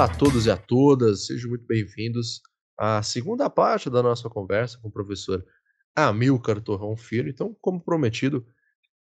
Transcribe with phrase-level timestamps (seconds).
[0.00, 2.40] Olá a todos e a todas, sejam muito bem-vindos
[2.78, 5.44] à segunda parte da nossa conversa com o professor
[5.94, 7.28] Amilcar Torrão Filho.
[7.28, 8.46] Então, como prometido,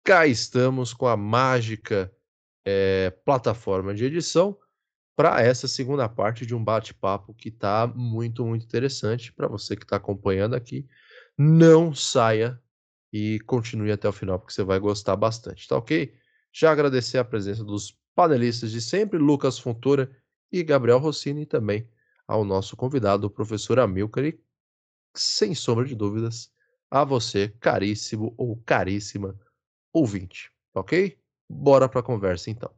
[0.03, 2.13] cá estamos com a mágica
[2.63, 4.55] é, plataforma de edição
[5.15, 9.85] para essa segunda parte de um bate-papo que está muito, muito interessante para você que
[9.85, 10.87] está acompanhando aqui.
[11.35, 12.61] Não saia
[13.11, 16.13] e continue até o final, porque você vai gostar bastante, tá ok?
[16.53, 20.15] Já agradecer a presença dos panelistas de sempre, Lucas Fontoura
[20.53, 21.89] e Gabriel Rossini, também
[22.27, 24.39] ao nosso convidado, o professor Amilcar, e
[25.15, 26.51] sem sombra de dúvidas,
[26.91, 29.35] a você, caríssimo ou caríssima
[29.91, 31.17] ouvinte, ok?
[31.49, 32.71] Bora para a conversa então.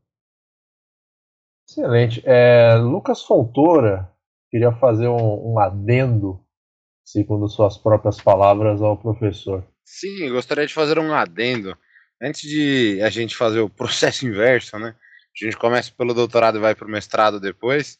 [1.67, 2.23] Excelente.
[2.25, 4.09] É, Lucas Fontoura
[4.49, 6.41] queria fazer um, um adendo,
[7.03, 9.67] segundo suas próprias palavras, ao professor.
[9.83, 11.77] Sim, gostaria de fazer um adendo.
[12.21, 14.95] Antes de a gente fazer o processo inverso, né?
[15.41, 17.99] A gente começa pelo doutorado e vai para o mestrado depois.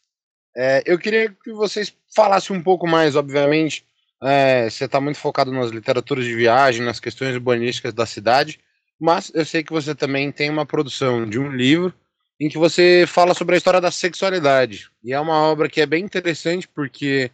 [0.56, 3.86] É, eu queria que vocês falassem um pouco mais, obviamente.
[4.22, 8.58] É, você está muito focado nas literaturas de viagem, nas questões urbanísticas da cidade,
[8.98, 11.92] mas eu sei que você também tem uma produção de um livro
[12.40, 14.90] em que você fala sobre a história da sexualidade.
[15.04, 17.30] E é uma obra que é bem interessante porque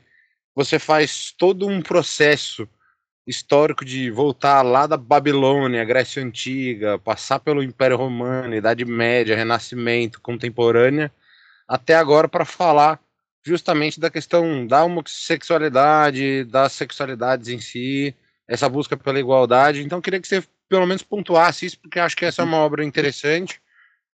[0.54, 2.68] você faz todo um processo
[3.26, 10.20] histórico de voltar lá da Babilônia, Grécia Antiga, passar pelo Império Romano, Idade Média, Renascimento,
[10.20, 11.12] Contemporânea,
[11.66, 13.00] até agora para falar
[13.44, 18.14] justamente da questão da homossexualidade, das sexualidades em si,
[18.46, 19.82] essa busca pela igualdade.
[19.82, 22.84] Então, queria que você pelo menos pontuasse isso, porque acho que essa é uma obra
[22.84, 23.60] interessante.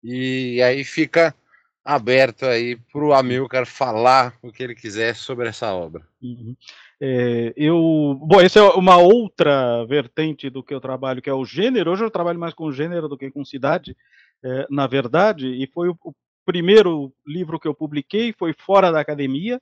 [0.03, 1.35] E aí fica
[1.83, 6.07] aberto aí para o Amilcar falar o que ele quiser sobre essa obra.
[6.21, 6.55] Uhum.
[6.99, 11.45] É, eu, bom, essa é uma outra vertente do que eu trabalho, que é o
[11.45, 11.91] gênero.
[11.91, 13.95] Hoje eu trabalho mais com gênero do que com cidade,
[14.43, 16.13] é, na verdade, e foi o, o,
[16.45, 19.59] primeiro livro que eu publiquei, foi fora da academia,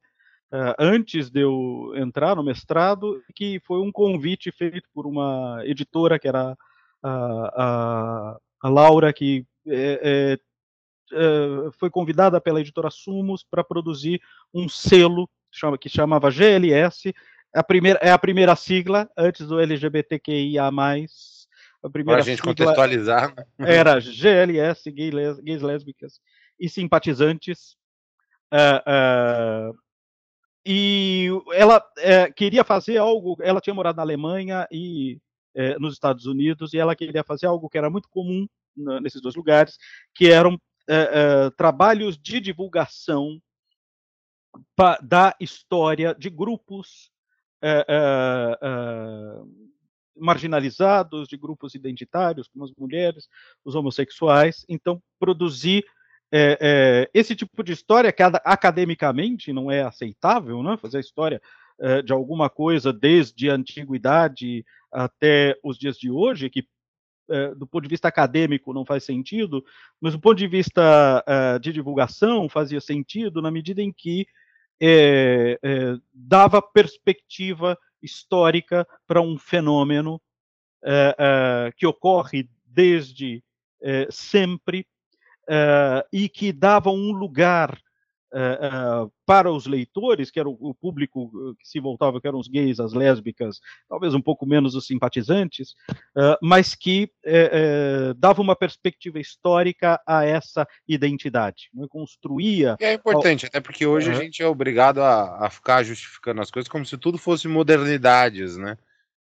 [0.51, 6.19] é, antes de eu entrar no mestrado, que foi um convite feito por uma editora,
[6.19, 6.57] que era
[7.01, 7.13] a,
[7.55, 10.39] a, a Laura, que é, é,
[11.13, 14.22] é, foi convidada pela editora Sumos para produzir
[14.53, 17.14] um selo chama, que chamava GLS,
[17.53, 23.34] a primeira, é a primeira sigla, antes do LGBTQIA+, a primeira Para a gente contextualizar.
[23.36, 23.46] Né?
[23.78, 26.19] Era GLS, gays, gays lésbicas
[26.59, 27.75] e simpatizantes.
[28.52, 29.78] Uh, uh,
[30.66, 35.20] e ela uh, queria fazer algo, ela tinha morado na Alemanha e
[35.80, 39.78] nos Estados Unidos, e ela queria fazer algo que era muito comum nesses dois lugares,
[40.16, 40.59] que eram
[41.56, 43.40] trabalhos de divulgação
[45.02, 47.12] da história de grupos
[47.62, 49.41] é, é,
[50.16, 53.28] marginalizados, de grupos identitários, como as mulheres,
[53.64, 54.66] os homossexuais.
[54.68, 55.84] Então, produzir
[57.14, 60.75] esse tipo de história que academicamente não é aceitável, né?
[60.78, 61.40] fazer a história
[62.03, 66.68] de alguma coisa desde a antiguidade até os dias de hoje, que
[67.56, 69.64] do ponto de vista acadêmico não faz sentido,
[70.02, 71.24] mas do ponto de vista
[71.62, 74.25] de divulgação fazia sentido na medida em que
[74.85, 80.21] é, é, dava perspectiva histórica para um fenômeno
[80.83, 83.41] é, é, que ocorre desde
[83.81, 84.85] é, sempre
[85.47, 87.81] é, e que dava um lugar
[88.33, 92.39] uh, uh, para os leitores, que era o, o, público que se voltava, que eram
[92.39, 95.71] os gays, as lésbicas, talvez um pouco menos os simpatizantes,
[96.17, 97.09] uh, mas que
[98.17, 101.85] dava uma perspectiva histórica a essa identidade, né?
[101.89, 102.75] construía.
[102.79, 103.47] é importante, ao...
[103.49, 106.97] até porque hoje a gente é obrigado a, a ficar justificando as coisas como se
[106.97, 108.77] tudo fosse modernidades, né?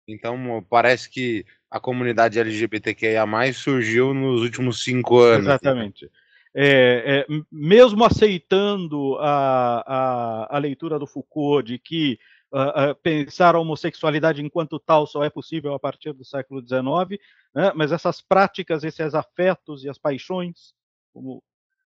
[0.09, 3.25] Então parece que a comunidade LGBTQIA
[3.55, 5.47] surgiu nos últimos cinco anos.
[5.47, 6.11] Exatamente
[6.55, 12.19] é, é, mesmo aceitando a, a, a, leitura do Foucault de que
[12.53, 17.19] uh, uh, pensar a homossexualidade enquanto tal só é possível a partir do século XIX,
[17.55, 20.75] né, mas essas práticas, esses afetos e as paixões,
[21.13, 21.43] como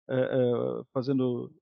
[0.09, 1.53] uh, fazendo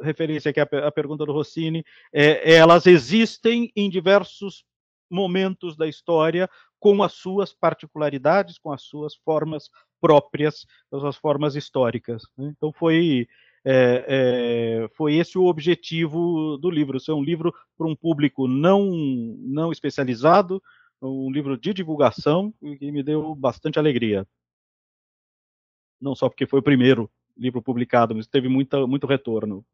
[0.00, 4.64] referência aqui à, à, pergunta do Rossini, é, elas existem em diversos
[5.10, 6.48] momentos da história
[6.82, 9.70] com as suas particularidades, com as suas formas
[10.00, 12.24] próprias, as suas formas históricas.
[12.36, 12.52] Né?
[12.56, 13.28] Então foi
[13.64, 18.90] é, é, foi esse o objetivo do livro, ser um livro para um público não
[19.38, 20.60] não especializado,
[21.00, 24.26] um livro de divulgação que me deu bastante alegria.
[26.00, 29.64] Não só porque foi o primeiro livro publicado, mas teve muita, muito retorno.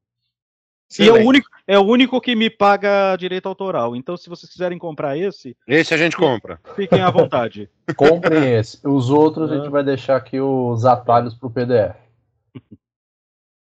[0.98, 3.94] E é o, único, é o único que me paga direito autoral.
[3.94, 5.56] Então, se vocês quiserem comprar esse.
[5.66, 6.58] Esse a gente compra.
[6.74, 7.68] Fiquem à vontade.
[7.94, 8.80] Comprem esse.
[8.86, 11.96] Os outros a gente vai deixar aqui os atalhos para o PDF.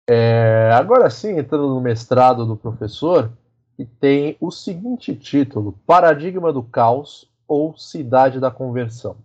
[0.10, 3.30] É, agora sim, entrando no mestrado do professor,
[3.76, 9.18] que tem o seguinte título: Paradigma do Caos ou Cidade da Conversão.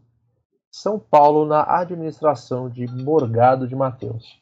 [0.73, 4.42] São Paulo na administração de Morgado de Mateus.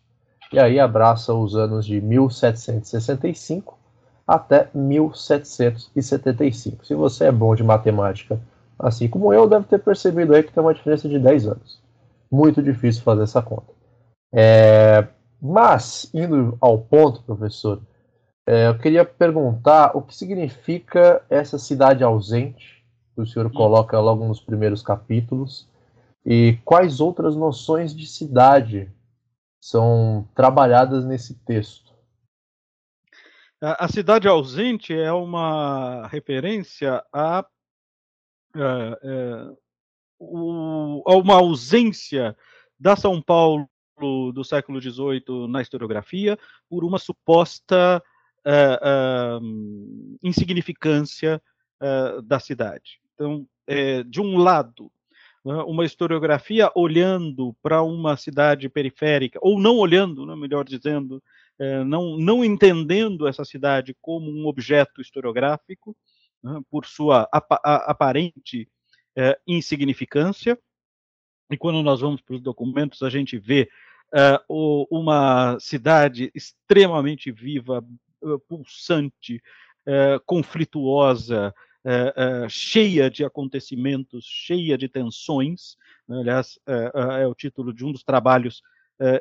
[0.53, 3.79] E aí abraça os anos de 1765
[4.27, 6.87] até 1775.
[6.87, 8.41] Se você é bom de matemática,
[8.79, 11.81] assim como eu, deve ter percebido aí que tem uma diferença de 10 anos.
[12.31, 13.73] Muito difícil fazer essa conta.
[14.33, 15.07] É,
[15.41, 17.81] mas, indo ao ponto, professor,
[18.47, 24.25] é, eu queria perguntar o que significa essa cidade ausente, que o senhor coloca logo
[24.27, 25.69] nos primeiros capítulos,
[26.25, 28.91] e quais outras noções de cidade
[29.61, 31.91] são trabalhadas nesse texto.
[33.61, 37.47] A, cidade ausente é uma referência a, a,
[40.19, 42.35] a uma ausência
[42.79, 43.69] da São Paulo
[44.33, 46.39] do século XVIII na historiografia
[46.71, 48.03] por uma suposta
[48.47, 51.43] uh, insignificância
[52.25, 53.01] da cidade.
[53.15, 54.91] Então, é, de um lado,
[55.45, 61.23] uma historiografia olhando para uma cidade periférica, ou não olhando, né, melhor dizendo,
[61.59, 65.97] é, não, não entendendo essa cidade como um objeto historiográfico,
[66.43, 68.69] né, por sua ap aparente
[69.17, 70.59] é, insignificância,
[71.51, 73.69] e quando nós vamos para os documentos, a gente vê
[74.49, 77.85] uh, uma cidade extremamente viva,
[78.47, 79.43] pulsante,
[80.27, 81.53] conflituosa,
[82.49, 85.77] cheia de acontecimentos, cheia de tensões.
[86.09, 86.21] Né?
[86.21, 86.59] Aliás,
[87.19, 88.63] é o título de um dos trabalhos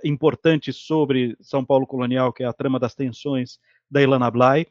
[0.03, 3.59] importantes sobre São Paulo colonial, que é a trama das tensões
[3.89, 4.67] da Ilana Blay.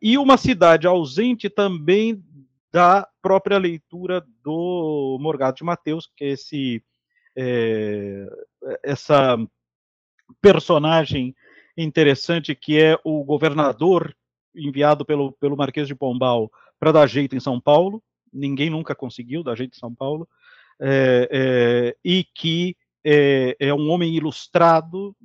[0.00, 2.22] e uma cidade ausente também
[2.72, 6.82] da própria leitura do Morgado de Mateus, que é esse
[7.40, 8.26] é,
[8.82, 9.36] essa
[10.40, 11.36] personagem
[11.76, 14.12] interessante que é o governador
[14.52, 18.02] enviado pelo, pelo Marquês de Pombal para dar jeito em São Paulo.
[18.32, 20.28] Ninguém nunca conseguiu dar jeito em São Paulo.
[20.80, 25.16] É, é, e que é, é, um homem ilustrado,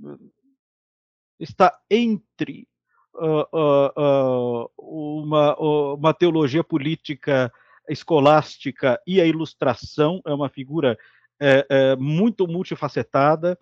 [1.39, 2.67] está entre
[3.13, 5.55] uh, uh, uh, uma,
[5.93, 7.51] uma teologia política
[7.89, 10.97] escolástica e a ilustração, é uma figura
[11.39, 13.57] é, é, muito multifacetada,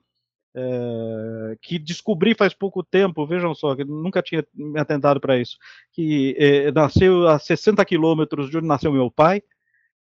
[0.54, 5.58] é, que descobri faz pouco tempo, vejam só, que nunca tinha me atentado para isso,
[5.92, 9.42] que é, nasceu a 60 quilômetros de onde nasceu meu pai,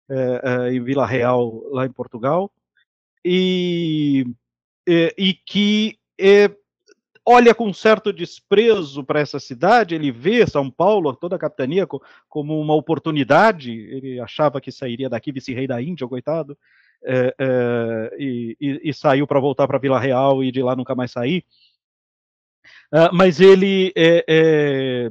[0.09, 2.51] é, em Vila Real, lá em Portugal,
[3.23, 4.25] e,
[4.85, 5.97] e que
[7.25, 11.87] olha com certo desprezo para essa cidade, ele vê São Paulo, toda a capitania,
[12.27, 16.57] como uma oportunidade, ele achava que sairia daqui vice-rei da Índia, coitado,
[17.05, 21.11] é, é, e, e, saiu para voltar para Vila Real e de lá nunca mais
[21.11, 21.45] sair.
[22.93, 25.09] Uh, mas ele é, é,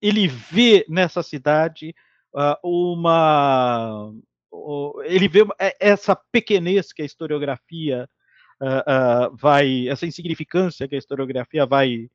[0.00, 1.94] ele vê nessa cidade
[2.34, 4.12] uh, uma
[5.04, 8.08] ele vê é, essa pequenez que a historiografia
[8.60, 12.08] uh, vai essa insignificância que a historiografia vai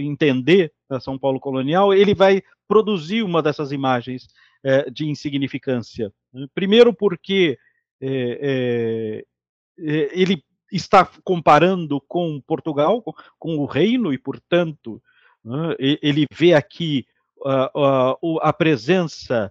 [0.00, 4.26] entender da São Paulo colonial ele vai produzir uma dessas imagens
[4.64, 6.12] é, de insignificância.
[6.32, 6.46] Né?
[6.54, 7.58] Primeiro, porque
[8.00, 9.24] é,
[9.76, 13.02] ele está comparando com Portugal,
[13.38, 15.00] com, o reino, e, portanto,
[15.44, 17.06] né, ele vê aqui
[17.44, 19.50] a, a, a presença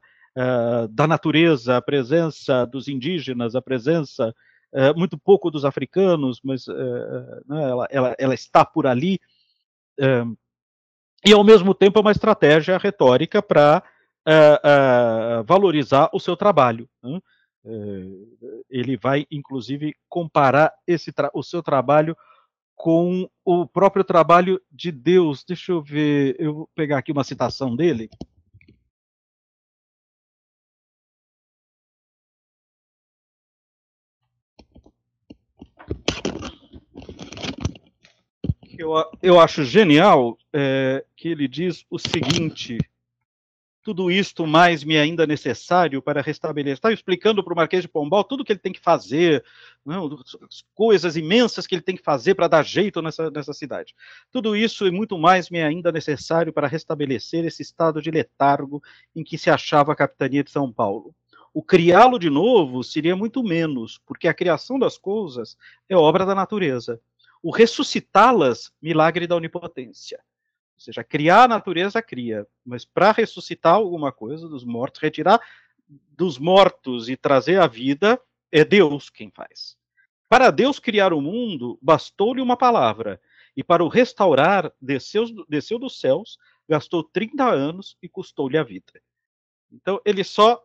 [0.92, 4.36] da natureza, a presença dos indígenas, a presença
[4.96, 9.20] muito pouco dos africanos, mas né, ela, ela, ela, está por ali.
[11.26, 13.82] e, ao mesmo tempo, é uma estratégia retórica para
[14.28, 16.90] uh, uh, valorizar o seu trabalho.
[17.02, 17.20] Né?
[17.64, 22.16] Uh, ele vai, inclusive, comparar esse o seu trabalho
[22.76, 25.44] com o próprio trabalho de Deus.
[25.44, 28.10] Deixa eu ver, eu vou pegar aqui uma citação dele.
[38.78, 38.92] Eu,
[39.24, 42.78] eu acho genial é, que ele diz o seguinte
[43.88, 46.74] tudo isto mais me é ainda necessário para restabelecer.
[46.76, 49.46] Estava explicando para o Marquês de Pombal tudo que ele tem que fazer,
[49.86, 50.16] não, né,
[50.46, 53.96] as coisas imensas que ele tem que fazer para dar jeito nessa, nessa cidade.
[54.30, 58.84] Tudo isso e muito mais me é ainda necessário para restabelecer esse estado de letargo
[59.16, 61.16] em que se achava a capitania de São Paulo.
[61.54, 65.56] O criá-lo de novo seria muito menos, porque a criação das coisas
[65.88, 67.00] é obra da natureza.
[67.42, 70.20] O ressuscitá-las, milagre da onipotência.
[70.78, 75.42] Ou seja, criar a natureza cria, mas para ressuscitar alguma coisa dos mortos, retirar
[75.88, 79.76] dos mortos e trazer a vida, é Deus quem faz.
[80.30, 83.20] Para Deus criar o mundo, bastou-lhe uma palavra,
[83.56, 86.38] e para o restaurar desceu, desceu dos céus,
[86.70, 89.02] gastou 30 anos e custou-lhe a vida.
[89.72, 90.64] Então ele só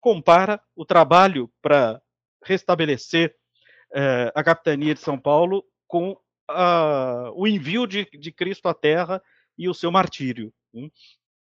[0.00, 2.02] compara o trabalho para
[2.42, 3.34] restabelecer
[3.94, 6.14] eh, a capitania de São Paulo com
[6.48, 9.22] a, o envio de, de, Cristo à Terra
[9.56, 10.52] e o seu martírio.
[10.72, 10.92] Hein?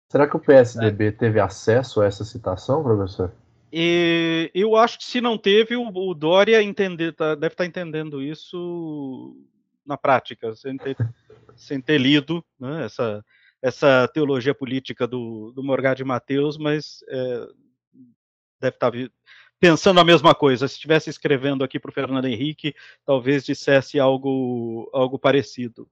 [0.09, 1.12] Será que o PSDB é.
[1.12, 3.32] teve acesso a essa citação, professor?
[3.73, 7.68] E eu acho que se não teve, o, o Dória entender, tá, deve estar tá
[7.68, 9.37] entendendo isso
[9.87, 10.97] na prática, sem ter,
[11.54, 13.25] sem ter lido né, essa,
[13.62, 17.47] essa teologia política do, do Morgado Mateus, mas é,
[18.61, 18.99] deve estar tá
[19.60, 20.66] pensando a mesma coisa.
[20.66, 22.74] Se estivesse escrevendo aqui para o Fernando Henrique,
[23.04, 25.86] talvez dissesse algo, algo parecido.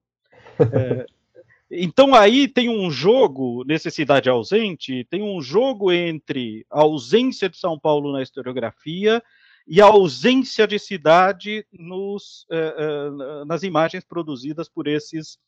[0.58, 1.06] É,
[1.70, 7.78] então aí tem um jogo, necessidade ausente, tem um jogo entre a ausência de São
[7.78, 9.22] Paulo na historiografia
[9.68, 15.38] e a ausência de cidade nos, eh, eh, nas imagens produzidas por esses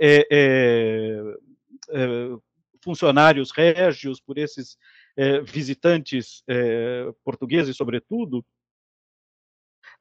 [0.00, 1.20] eh,
[2.80, 4.78] funcionários régios, por esses
[5.44, 6.42] visitantes
[7.24, 8.44] portugueses, sobretudo,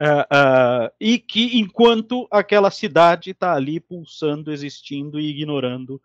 [0.01, 6.01] uh, e que enquanto aquela cidade está ali pulsando, existindo e ignorando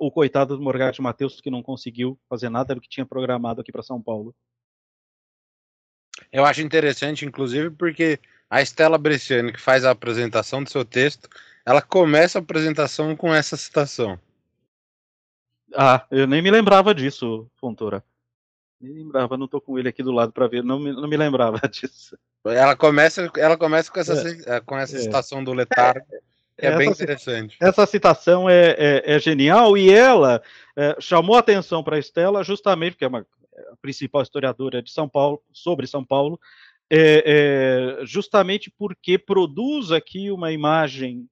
[0.00, 3.70] o coitado do Morgado Matheus que não conseguiu fazer nada do que tinha programado aqui
[3.70, 4.34] para São Paulo.
[6.32, 8.18] Eu acho interessante, inclusive, porque
[8.50, 11.28] a Estela Bresciani, que faz a apresentação do seu texto,
[11.64, 14.18] ela começa a apresentação com essa citação.
[15.74, 18.02] Ah, eu nem me lembrava disso, Fontoura.
[18.80, 21.16] Nem lembrava, não estou com ele aqui do lado para ver, não me, não me
[21.16, 22.16] lembrava disso.
[22.44, 25.00] Ela começa, ela começa com essa, é, eh, com essa é.
[25.00, 26.06] citação do Letargo,
[26.56, 27.56] que é, bem interessante.
[27.60, 30.40] Essa citação é, é, é genial e ela
[30.76, 33.26] é, chamou atenção para a Estela justamente porque é uma
[33.72, 36.38] a principal historiadora de São Paulo sobre São Paulo,
[36.88, 41.28] é, justamente porque produz aqui uma imagem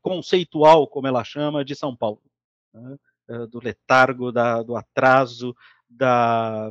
[0.00, 2.22] conceitual, como ela chama, de São Paulo,
[2.72, 2.96] né?
[3.50, 5.54] Do letargo, da, do atraso,
[5.88, 6.70] da,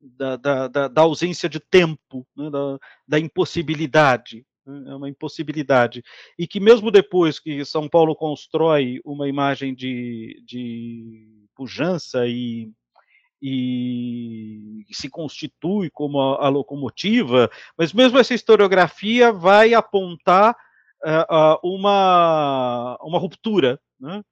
[0.00, 0.36] da,
[0.68, 4.44] da, da, ausência de tempo, né, da, da, impossibilidade.
[4.66, 6.02] Né, é uma impossibilidade.
[6.38, 12.70] E que mesmo depois que São Paulo constrói uma imagem de, de pujança e,
[13.40, 20.56] e se constitui como a, a, locomotiva, mas mesmo essa historiografia vai apontar
[21.04, 23.80] uh, uh, uma, uma ruptura.
[24.00, 24.22] Né?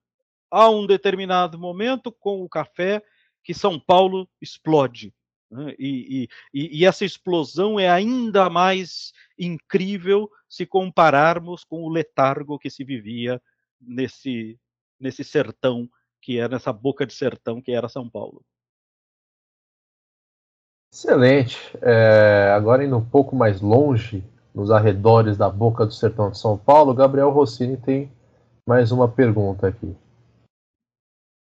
[0.51, 3.03] Há um determinado momento com o café
[3.43, 5.15] que São Paulo explode.
[5.51, 5.75] Né?
[5.79, 12.71] E, e, e, essa explosão é ainda mais incrível se compararmos com o letargo que
[12.71, 13.41] se vivia
[13.81, 14.59] nesse,
[14.99, 15.89] nesse sertão,
[16.21, 18.45] que é nessa boca de sertão que era São Paulo.
[20.93, 21.57] Excelente.
[21.81, 26.59] É, agora indo um pouco mais longe, nos arredores da boca do sertão de São
[26.59, 28.11] Paulo, Gabriel Rossini tem
[28.67, 29.97] mais uma pergunta aqui.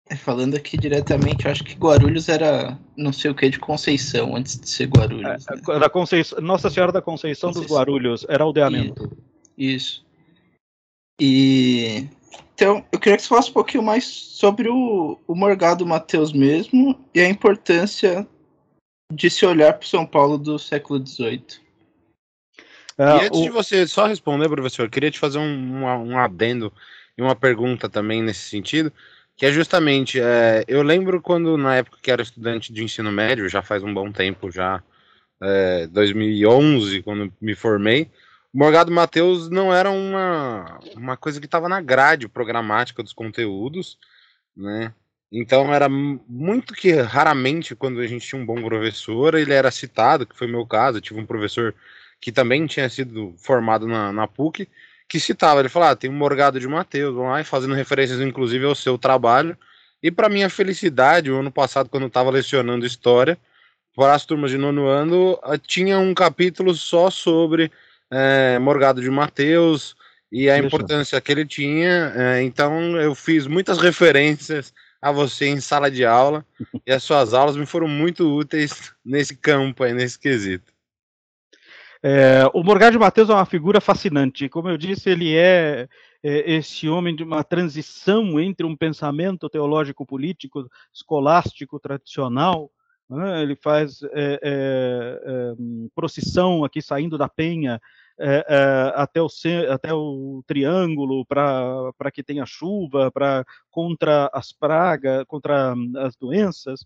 [0.09, 4.35] É, falando aqui diretamente, eu acho que Guarulhos era não sei o que de Conceição,
[4.35, 5.45] antes de ser Guarulhos.
[5.47, 5.79] É, né?
[5.79, 7.67] da Conceição, Nossa Senhora da Conceição, Conceição.
[7.67, 9.15] dos Guarulhos, era aldeamento.
[9.55, 10.03] Isso.
[11.21, 12.07] E
[12.55, 16.99] então, eu queria que você falasse um pouquinho mais sobre o, o Morgado Mateus mesmo
[17.13, 18.27] e a importância
[19.13, 21.41] de se olhar para São Paulo do século XVIII.
[22.57, 23.43] e ah, antes o...
[23.43, 26.73] de você só responder, professor, eu queria te fazer um, um, um adendo
[27.17, 28.91] e uma pergunta também nesse sentido
[29.39, 33.47] que é justamente, é, eu lembro quando na época que era estudante de ensino médio,
[33.47, 34.83] já faz um bom tempo já,
[35.41, 38.11] é, 2011, quando me formei,
[38.53, 43.97] o Morgado Mateus não era uma, uma coisa que estava na grade programática dos conteúdos,
[44.57, 44.93] né?
[45.31, 50.27] Então era muito que raramente quando a gente tinha um bom professor, ele era citado,
[50.27, 51.73] que foi meu caso, eu tive um professor
[52.19, 54.67] que também tinha sido formado na, na PUC,
[55.09, 58.21] que citava, ele falava, ah, tem um Morgado de Mateus, vamos lá, e fazendo referências
[58.21, 59.57] inclusive ao seu trabalho.
[60.01, 63.37] E para minha felicidade, o ano passado, quando eu estava lecionando história,
[63.95, 67.71] para as turmas de nono ano, ah, tinha um capítulo só sobre
[68.11, 69.95] é, Morgado de Mateus
[70.31, 70.67] e a Deixa.
[70.67, 72.13] importância que ele tinha.
[72.15, 76.45] É, então eu fiz muitas referências a você em sala de aula
[76.85, 80.71] e as suas aulas me foram muito úteis nesse campo aí, nesse quesito.
[82.01, 84.47] É, o Morgado de Mateus é uma figura fascinante.
[84.47, 85.87] Como eu disse, ele é,
[86.23, 92.71] é, esse homem de uma transição entre um pensamento teológico político, escolástico, tradicional.
[93.09, 93.41] Né?
[93.41, 95.53] Ele faz é, é, é
[95.93, 97.81] procissão aqui saindo da penha
[98.17, 99.27] é, até, o,
[99.69, 106.85] até o triângulo para que tenha chuva, para contra as pragas, contra as doenças.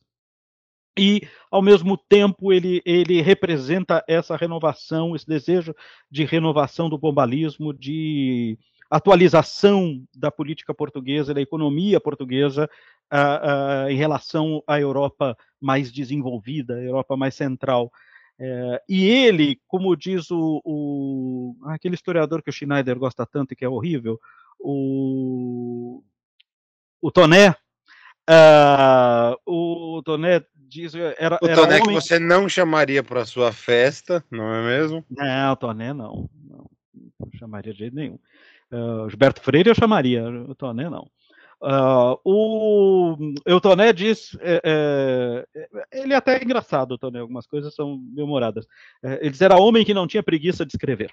[0.97, 5.73] E, ao mesmo tempo, ele, ele representa essa renovação, esse desejo
[6.09, 8.57] de renovação do bombalismo, de
[8.89, 12.69] atualização da política portuguesa, da economia portuguesa
[13.12, 17.91] uh, uh, em relação à Europa mais desenvolvida, a Europa mais central.
[18.39, 23.55] É, e ele, como diz o, o, aquele historiador que o Schneider gosta tanto e
[23.55, 24.19] que é horrível,
[24.59, 26.03] o,
[27.01, 27.55] o Toné,
[28.29, 34.53] uh, o Toné diz era, o Toné que você não chamaria para sua festa, não
[34.53, 35.05] é mesmo?
[35.09, 36.69] Não, o Toné não, não,
[37.19, 38.19] não chamaria de jeito nenhum.
[38.71, 41.07] Uh, Gilberto Freire eu chamaria, o Toné não.
[41.61, 48.67] Uh, o Eutoné diz, é, é, ele é até engraçado, Toné, algumas coisas são memoradas.
[49.01, 51.11] É, ele diz era homem que não tinha preguiça de escrever.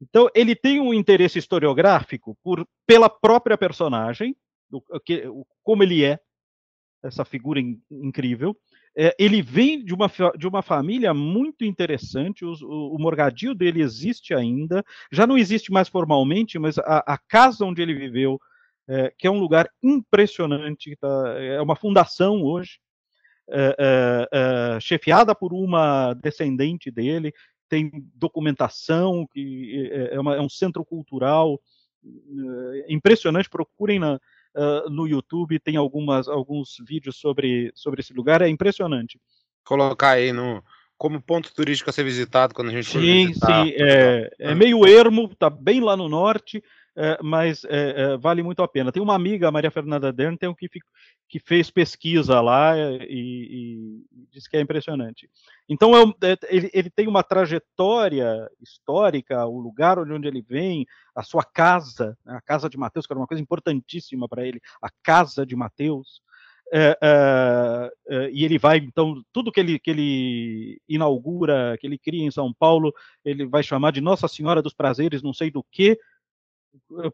[0.00, 4.34] Então ele tem um interesse historiográfico por, pela própria personagem,
[4.68, 5.24] do, que,
[5.62, 6.18] como ele é,
[7.02, 8.56] essa figura in, incrível.
[8.96, 13.80] É, ele vem de uma, de uma família muito interessante, o, o, o, morgadio dele
[13.80, 18.38] existe ainda, já não existe mais formalmente, mas a, a casa onde ele viveu
[18.88, 22.78] é, que é um lugar impressionante, tá, é uma fundação hoje,
[23.48, 24.28] é, é,
[24.76, 27.32] é, chefiada por uma descendente dele,
[27.68, 31.60] tem documentação, que é, é uma, um centro cultural
[32.88, 34.20] impressionante, procurem na,
[34.54, 39.18] Uh, no YouTube, tem algumas, alguns vídeos sobre, sobre esse lugar, é impressionante.
[39.64, 40.62] Colocar aí no,
[41.02, 43.64] como ponto turístico a ser visitado quando a gente sim, visitar.
[43.64, 46.62] Sim, é, é meio ermo, tá bem lá no norte,
[46.94, 48.92] é, mas é, é, vale muito a pena.
[48.92, 50.68] Tem uma amiga, a Maria Fernanda Dern, tem um que,
[51.28, 55.30] que fez pesquisa lá e, e diz que é impressionante.
[55.68, 61.22] Então, é, é, ele, ele, tem uma trajetória histórica, o lugar onde ele vem, a
[61.22, 64.88] sua casa, né, a casa de Mateus, que era uma coisa importantíssima para ele, a
[65.02, 66.22] casa de Mateus.
[66.74, 71.98] É, é, é, e ele vai, então, tudo que ele, que ele inaugura, que ele
[71.98, 75.62] cria em São Paulo, ele vai chamar de Nossa Senhora dos Prazeres, não sei do
[75.70, 75.98] que,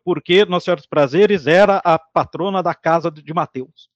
[0.04, 3.90] porque Nossa Senhora dos Prazeres era a patrona da casa de Mateus.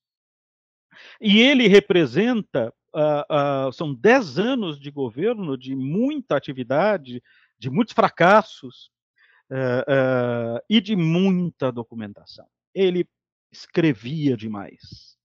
[1.21, 7.23] E ele representa, uh, uh, são dez anos de governo, de muita atividade,
[7.59, 8.91] de muitos fracassos
[9.51, 12.47] uh, e de muita documentação.
[12.75, 13.07] Ele
[13.51, 15.17] escrevia demais.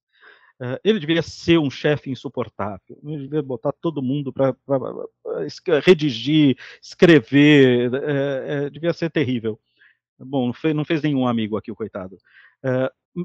[0.83, 2.99] ele devia ser um chefe insuportável.
[3.03, 4.53] Ele devia botar todo mundo para
[5.85, 7.89] redigir, escrever.
[8.69, 9.57] devia ser terrível.
[10.19, 12.17] Bom, não fez, não fez nenhum amigo aqui, o coitado.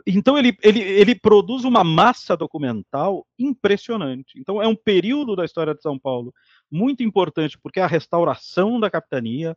[0.06, 4.38] Então ele, ele, ele produz uma massa documental impressionante.
[4.38, 6.32] Então é um período da história de São Paulo
[6.70, 9.56] muito importante, porque é a restauração da capitania,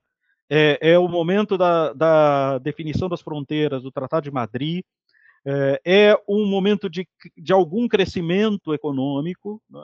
[0.50, 4.84] é, é o momento da, da, definição das fronteiras do Tratado de Madrid,
[5.48, 9.82] é, é um momento de, de algum crescimento econômico, né,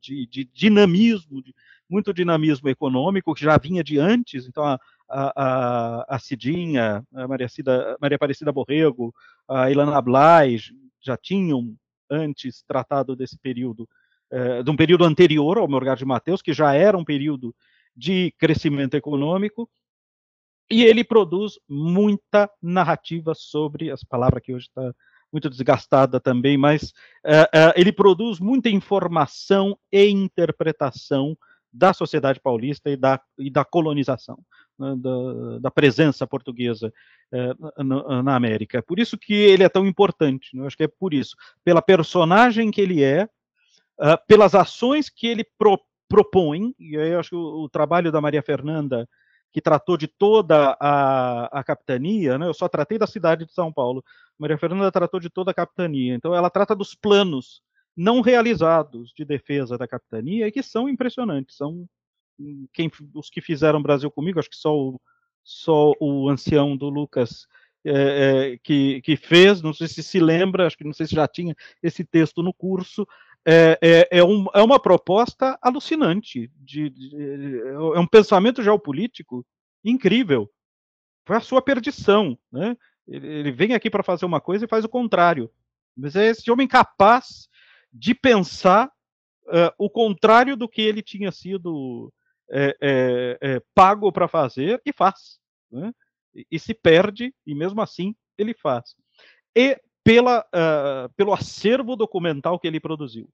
[0.00, 1.54] de, de dinamismo, de,
[1.88, 4.78] muito dinamismo econômico, que já vinha de antes, então a,
[5.10, 9.12] a, a, Cidinha, a Maria, Cida, Maria Aparecida Borrego,
[9.48, 11.74] a Ilana Blais já tinham
[12.10, 13.88] antes tratado desse período,
[14.30, 17.54] é, de um período anterior ao Morgado de Mateus, que já era um período
[17.96, 19.68] de crescimento econômico,
[20.70, 24.94] e ele produz muita narrativa sobre, as palavras que hoje está
[25.32, 26.92] muito desgastada também, mas
[27.24, 31.36] uh, uh, ele produz muita informação e interpretação
[31.72, 34.38] da sociedade paulista e da, e da colonização,
[34.78, 36.92] né, da, da, presença portuguesa
[37.32, 38.82] eh, na, na, América.
[38.82, 40.62] Por isso que ele é tão importante, né?
[40.62, 43.24] eu acho que é por isso, pela personagem que ele é,
[44.00, 48.10] uh, pelas ações que ele pro, propõe, e aí eu acho que o, o, trabalho
[48.10, 49.08] da Maria Fernanda,
[49.52, 52.46] que tratou de toda a, a capitania, né?
[52.46, 54.02] eu só tratei da cidade de São Paulo,
[54.36, 57.62] Maria Fernanda tratou de toda a capitania, então ela trata dos planos
[58.00, 61.54] não realizados de defesa da capitania e que são impressionantes.
[61.54, 61.86] São
[62.38, 64.98] hum, quem, os que fizeram Brasil comigo, acho que só o,
[65.44, 67.46] só o ancião do Lucas
[67.84, 67.92] é,
[68.54, 71.28] é, que, que fez, não sei se se lembra, acho que não sei se já
[71.28, 73.06] tinha esse texto no curso.
[73.46, 79.44] É, é, é, um, é uma proposta alucinante, de, de, é um pensamento geopolítico
[79.84, 80.50] incrível.
[81.26, 82.38] Foi a sua perdição.
[82.50, 82.74] Né?
[83.06, 85.50] Ele, ele vem aqui para fazer uma coisa e faz o contrário.
[85.94, 87.50] Mas é esse homem capaz
[87.92, 88.90] de pensar
[89.46, 92.12] uh, o contrário do que ele tinha sido
[92.50, 95.38] é, é, é, pago para fazer e faz.
[95.70, 95.92] Né?
[96.34, 98.94] E, e, se perde, e mesmo assim ele faz.
[99.54, 103.28] E pela, uh, pelo acervo documental que ele produziu,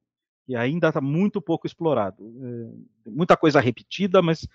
[0.45, 2.23] que ainda está muito pouco explorado.
[3.07, 4.47] muita coisa repetida, mas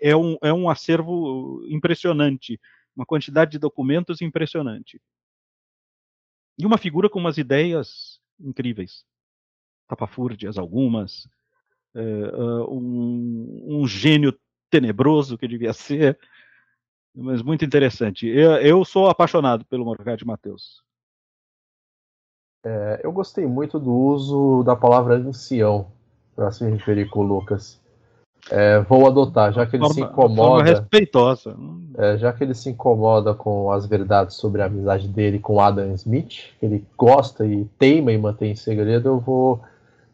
[0.00, 2.60] é, um, é um acervo impressionante,
[2.94, 5.00] uma quantidade de documentos impressionante.
[6.62, 9.04] E uma figura com umas ideias incríveis.
[9.88, 11.28] tapafúrdias algumas,
[12.68, 14.32] um, um gênio
[14.70, 16.16] tenebroso que devia ser,
[17.12, 18.28] mas muito interessante.
[18.28, 20.84] Eu, eu sou apaixonado pelo Morgado de Mateus.
[22.64, 25.90] É, eu gostei muito do uso da palavra ancião
[26.36, 27.81] para se referir com o Lucas.
[28.50, 30.64] É, vou adotar, já que ele forma, se incomoda.
[30.64, 31.56] respeitosa.
[31.96, 35.92] É, já que ele se incomoda com as verdades sobre a amizade dele com Adam
[35.94, 39.60] Smith, que ele gosta e teima em manter em segredo, eu vou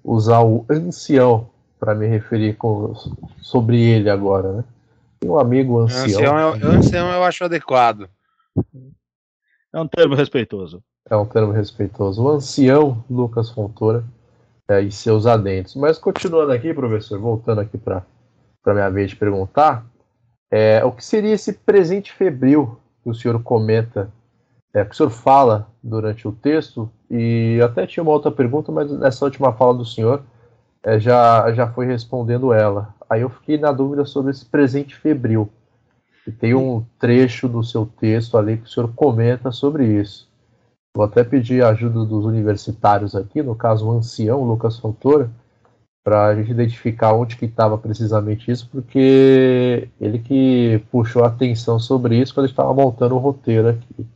[0.04, 1.48] usar o ancião
[1.80, 2.92] para me referir com,
[3.40, 4.64] sobre ele agora, né?
[5.20, 6.04] Tem um amigo ancião.
[6.04, 8.08] Ancião eu, ancião eu acho adequado.
[9.72, 10.82] É um termo respeitoso.
[11.08, 12.22] É um termo respeitoso.
[12.22, 14.04] O ancião Lucas Fontoura
[14.68, 15.74] é, e seus adentros.
[15.74, 18.02] Mas continuando aqui, professor, voltando aqui para
[18.64, 19.86] a minha vez de perguntar,
[20.50, 24.10] é, o que seria esse presente febril que o senhor comenta,
[24.74, 26.90] é, que o senhor fala durante o texto?
[27.10, 30.22] E até tinha uma outra pergunta, mas nessa última fala do senhor
[30.82, 32.94] é, já, já foi respondendo ela.
[33.08, 35.50] Aí eu fiquei na dúvida sobre esse presente febril.
[36.26, 40.28] E tem um trecho do seu texto ali que o senhor comenta sobre isso.
[40.94, 45.30] Vou até pedir a ajuda dos universitários aqui, no caso o ancião Lucas Fontoura,
[46.08, 51.78] para a gente identificar onde que estava precisamente isso, porque ele que puxou a atenção
[51.78, 54.06] sobre isso quando estava montando o roteiro aqui.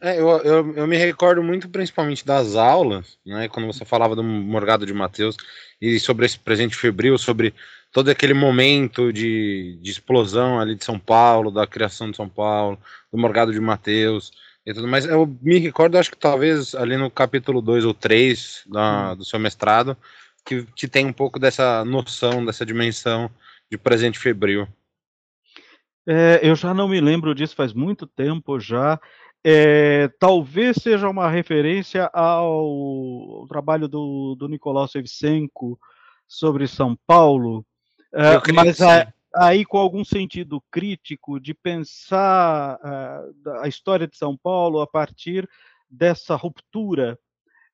[0.00, 4.22] É, eu, eu, eu, me recordo muito principalmente das aulas, né, quando você falava do
[4.22, 5.36] Morgado de Mateus
[5.82, 7.52] e sobre esse presente febril, sobre
[7.90, 12.78] todo aquele momento de, de explosão ali de São Paulo, da criação de São Paulo,
[13.12, 14.30] do Morgado de Mateus
[14.64, 15.04] e tudo mais.
[15.04, 19.16] Eu me recordo, acho que talvez ali no capítulo 2 ou 3 hum.
[19.16, 19.96] do seu mestrado,
[20.44, 23.30] que, que tem um pouco dessa noção, dessa dimensão
[23.70, 24.68] de presente febril.
[26.06, 29.00] É, eu já não me lembro disso faz muito tempo já.
[29.46, 35.78] É, talvez seja uma referência ao, ao trabalho do, do Nicolau Sevchenko
[36.26, 37.64] sobre São Paulo,
[38.12, 44.36] é, mas a, aí com algum sentido crítico de pensar uh, a história de São
[44.36, 45.48] Paulo a partir
[45.90, 47.18] dessa ruptura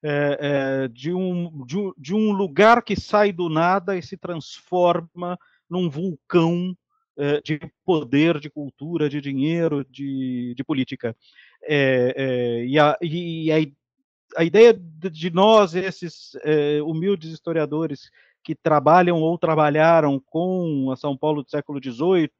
[0.02, 0.38] é,
[0.84, 5.38] é, de, um, de, um, de, um, lugar que sai do nada e se transforma
[5.68, 6.74] num vulcão
[7.18, 11.14] é, de poder, de cultura, de dinheiro, de, de política.
[11.62, 18.10] É, é, e, a, e a, a, ideia de nós, esses é, humildes historiadores
[18.42, 22.30] que trabalham ou trabalharam com a São Paulo do século XVIII,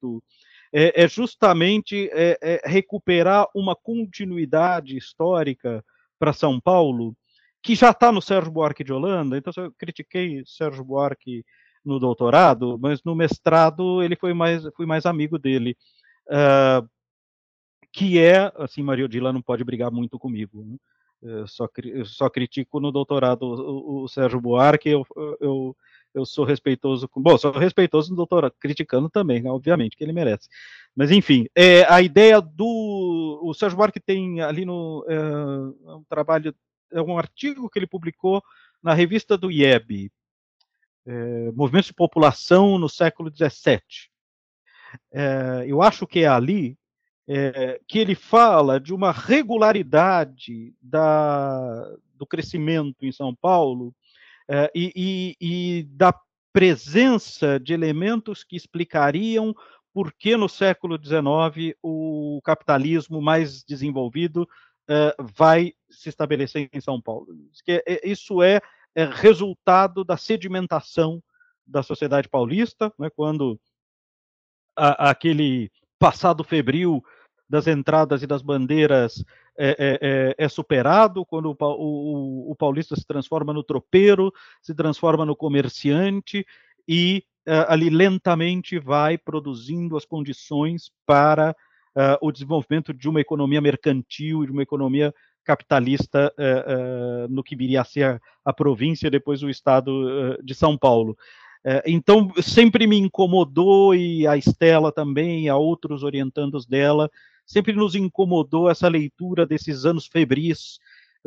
[0.72, 2.08] é, justamente
[2.64, 5.84] recuperar uma continuidade histórica
[6.18, 7.14] para São Paulo,
[7.62, 9.36] que já está no Sérgio Buarque de Holanda.
[9.36, 11.44] Então, eu critiquei Sérgio Buarque
[11.84, 15.76] no doutorado, mas no mestrado ele foi mais, fui mais amigo dele.
[16.26, 16.88] Uh,
[17.92, 20.64] que é, assim, Maria Odila não pode brigar muito comigo.
[20.64, 20.76] Né?
[21.22, 25.06] Eu só, eu só critico no doutorado o, o Sérgio Buarque, eu,
[25.40, 25.76] eu,
[26.14, 27.20] eu sou respeitoso com.
[27.20, 30.48] Bom, sou respeitoso no doutorado, criticando também, né, obviamente, que ele merece.
[30.96, 33.40] Mas, enfim, é, a ideia do.
[33.42, 35.04] O Sérgio Buarque tem ali no.
[35.08, 36.54] É, um trabalho,
[36.92, 38.42] é um artigo que ele publicou
[38.82, 40.10] na revista do IEB,
[41.06, 43.80] é, Movimentos de População no século XVII.
[45.12, 46.76] É, eu acho que é ali
[47.28, 53.94] é, que ele fala de uma regularidade da, do crescimento em São Paulo
[54.48, 56.12] é, e, e, e, da
[56.52, 59.54] presença de elementos que explicariam
[59.92, 64.48] por que no século XIX o capitalismo mais desenvolvido
[64.88, 67.26] é, vai se estabelecer em São Paulo.
[68.04, 68.60] Isso é,
[68.94, 71.22] é resultado da sedimentação
[71.66, 73.58] da sociedade paulista, né, quando
[74.76, 77.02] a, aquele passado febril
[77.48, 79.24] das entradas e das bandeiras
[79.58, 84.74] é, é, é, é superado, quando o, o, o, paulista se transforma no tropeiro, se
[84.74, 86.46] transforma no comerciante
[86.88, 91.54] e é, ali lentamente vai produzindo as condições para
[91.96, 97.80] é, o desenvolvimento de uma economia mercantil, de uma economia capitalista é, no que viria
[97.80, 101.16] a ser a, a província, depois o estado de São Paulo.
[101.86, 107.10] então, sempre me incomodou, e a Estela também, e a outros orientandos dela,
[107.44, 110.78] sempre nos incomodou essa leitura desses anos febris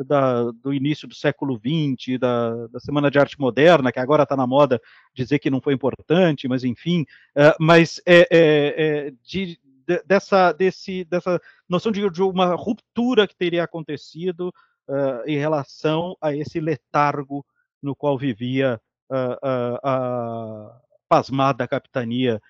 [0.02, 4.36] da, do início do século XX, da, da, Semana de Arte Moderna, que agora está
[4.36, 4.80] na moda
[5.14, 7.02] dizer que não foi importante, mas enfim,
[7.36, 13.26] uh, mas é, é, é de, de, dessa, desse, dessa noção de, de, uma ruptura
[13.26, 14.48] que teria acontecido
[14.88, 17.44] uh, em relação a esse letargo
[17.82, 22.40] no qual vivia uh, a pasmada capitania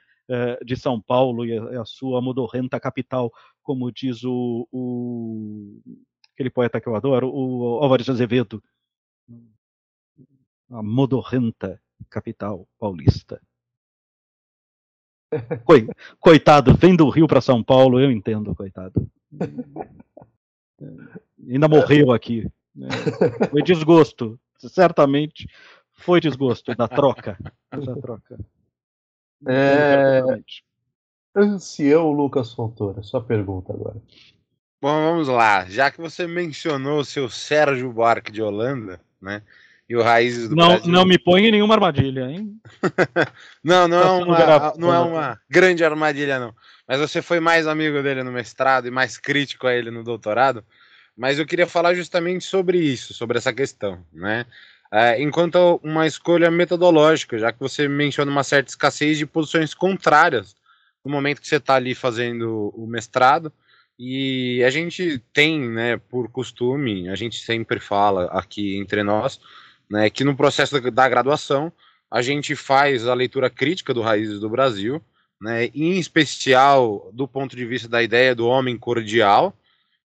[0.64, 3.30] de São Paulo e a, a sua modorrenta capital
[3.62, 5.82] como diz o, o
[6.34, 8.62] aquele poeta que eu adoro, o Álvares Azevedo.
[10.70, 13.40] a modorrenta capital paulista.
[15.64, 15.88] Coi,
[16.20, 19.08] coitado, vem do Rio para São Paulo, eu entendo, coitado.
[21.48, 22.50] Ainda morreu aqui.
[22.74, 22.88] Né?
[23.50, 25.48] Foi desgosto, certamente
[25.92, 27.38] foi desgosto da troca.
[27.70, 28.38] Da troca.
[29.46, 30.22] É...
[31.34, 34.00] Ancião Lucas Fontoura, sua pergunta agora.
[34.80, 35.64] Bom, vamos lá.
[35.64, 39.42] Já que você mencionou o seu Sérgio Buarque de Holanda, né?
[39.94, 40.92] E o Raízes do não, Brasil.
[40.92, 42.59] Não me põe em nenhuma armadilha, hein?
[43.62, 46.52] não, não é, uma, não é uma grande armadilha, não.
[46.87, 50.64] Mas você foi mais amigo dele no mestrado e mais crítico a ele no doutorado.
[51.16, 54.46] Mas eu queria falar justamente sobre isso, sobre essa questão, né?
[54.92, 60.57] É, enquanto uma escolha metodológica, já que você menciona uma certa escassez de posições contrárias
[61.04, 63.52] no momento que você está ali fazendo o mestrado.
[63.96, 69.38] E a gente tem, né, por costume, a gente sempre fala aqui entre nós,
[69.90, 71.72] né, que no processo da, graduação
[72.10, 75.02] a gente faz a leitura crítica do Raízes do Brasil,
[75.40, 79.54] né, em especial do ponto de vista da ideia do homem cordial,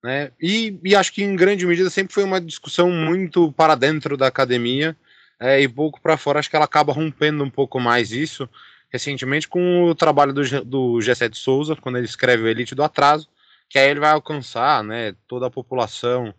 [0.04, 4.16] né, e, e acho que em grande medida sempre foi uma discussão muito para dentro
[4.16, 4.96] da academia
[5.40, 8.48] é, e pouco para fora, acho que ela acaba rompendo um pouco mais isso,
[8.90, 13.28] recentemente com o trabalho do, do G7 Souza, quando ele escreve o Elite do Atraso,
[13.70, 16.34] que aí ele vai alcançar né, toda a população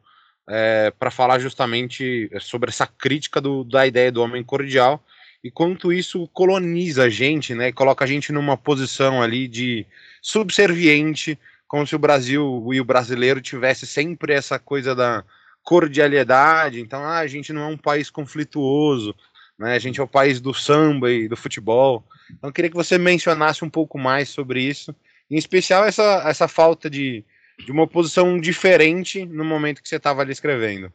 [0.49, 5.03] é, para falar justamente sobre essa crítica do, da ideia do homem cordial
[5.47, 9.87] e quanto isso coloniza a gente, né, coloca a gente numa posição ali de
[10.21, 15.25] subserviente, como se o Brasil e o brasileiro tivesse sempre essa coisa da
[15.63, 19.15] cordialidade, então ah, a gente não é um país conflituoso,
[19.57, 22.77] né, a gente é o país do samba e do futebol, então eu queria que
[22.77, 24.95] você mencionasse um pouco mais sobre isso,
[25.31, 27.25] em especial essa, essa falta de,
[27.59, 30.93] de uma posição diferente no momento que você estava ali escrevendo.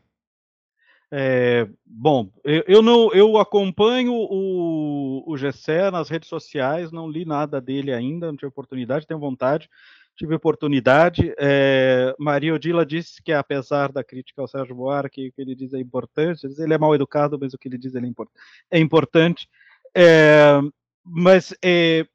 [1.13, 7.25] É, bom, eu, eu, não, eu acompanho o, o Gessé nas redes sociais, não li
[7.25, 9.69] nada dele ainda, não tive oportunidade, tenho vontade,
[10.15, 11.33] tive oportunidade.
[11.37, 15.73] É, Maria Odila disse que, apesar da crítica ao Sérgio Buarque, o que ele diz
[15.73, 18.29] é importante, ele é mal educado, mas o que ele diz é, import,
[18.69, 19.49] é importante.
[19.93, 20.61] É,
[21.03, 22.05] mas é,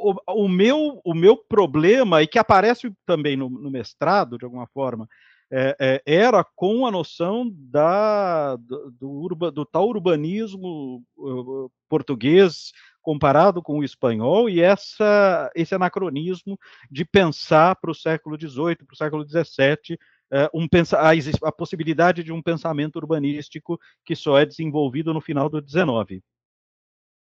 [0.00, 4.66] o, o, meu, o meu problema, e que aparece também no, no mestrado, de alguma
[4.66, 5.08] forma,
[5.50, 12.72] é, é, era com a noção da, do, do, urba, do tal urbanismo uh, português
[13.00, 16.58] comparado com o espanhol e essa, esse anacronismo
[16.90, 19.98] de pensar para o século XVIII, para o século XVII,
[20.30, 25.48] uh, um, a, a possibilidade de um pensamento urbanístico que só é desenvolvido no final
[25.48, 26.22] do XIX.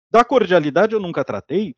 [0.09, 1.75] Da cordialidade eu nunca tratei,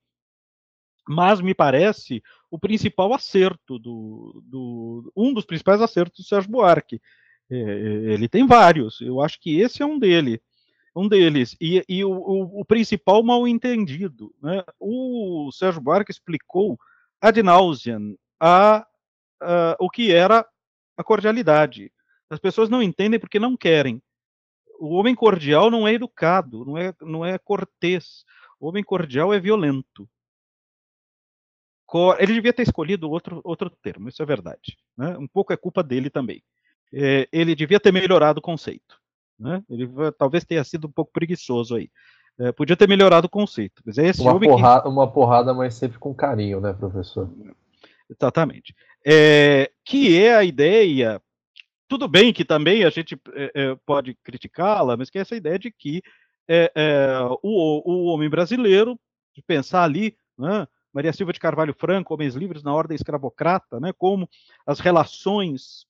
[1.08, 7.02] mas me parece o principal acerto do, do um dos principais acertos do Sérgio Buarque.
[7.50, 7.64] É, é,
[8.14, 10.42] ele tem vários, eu acho que esse é um dele,
[10.94, 14.34] um deles e, e o, o, o, principal mal entendido.
[14.42, 14.64] Né?
[14.80, 16.78] O Sérgio Buarque explicou
[17.22, 18.86] ad nauseam a,
[19.42, 20.46] a, o que era
[20.98, 21.92] a cordialidade.
[22.30, 24.02] As pessoas não entendem porque não querem.
[24.80, 28.26] O homem cordial não é educado, não é, não é cortês.
[28.60, 30.08] O homem cordial é violento
[32.20, 34.78] ele devia ter escolhido outro, outro termo, isso é verdade.
[34.98, 35.18] Né?
[35.18, 36.44] Um pouco é culpa dele também.
[36.94, 39.00] É, ele devia ter melhorado o conceito.
[39.40, 39.64] Né?
[39.70, 41.90] Ele talvez tenha sido um pouco preguiçoso aí.
[42.40, 43.82] É, podia ter melhorado o conceito.
[43.86, 44.88] Mas é esse uma, porrada, que...
[44.90, 47.30] uma porrada, mas sempre com carinho, né, professor?
[48.10, 48.76] Exatamente.
[49.06, 51.22] É, que é a ideia.
[51.88, 55.58] Tudo bem que também a gente é, é pode criticá-la, mas que é essa ideia
[55.58, 56.04] de que
[56.48, 56.72] é,
[57.42, 59.00] o, o homem brasileiro,
[59.36, 63.94] de pensar ali, né, Maria Silva de Carvalho Franco, Homens Livres na Ordem Escravocrata, né,
[63.98, 64.30] como
[64.66, 65.86] as relações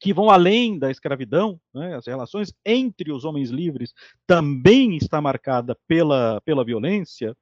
[0.00, 3.92] que vão além da escravidão, né, as relações entre os homens livres
[4.26, 7.36] também está marcada pela, pela violência,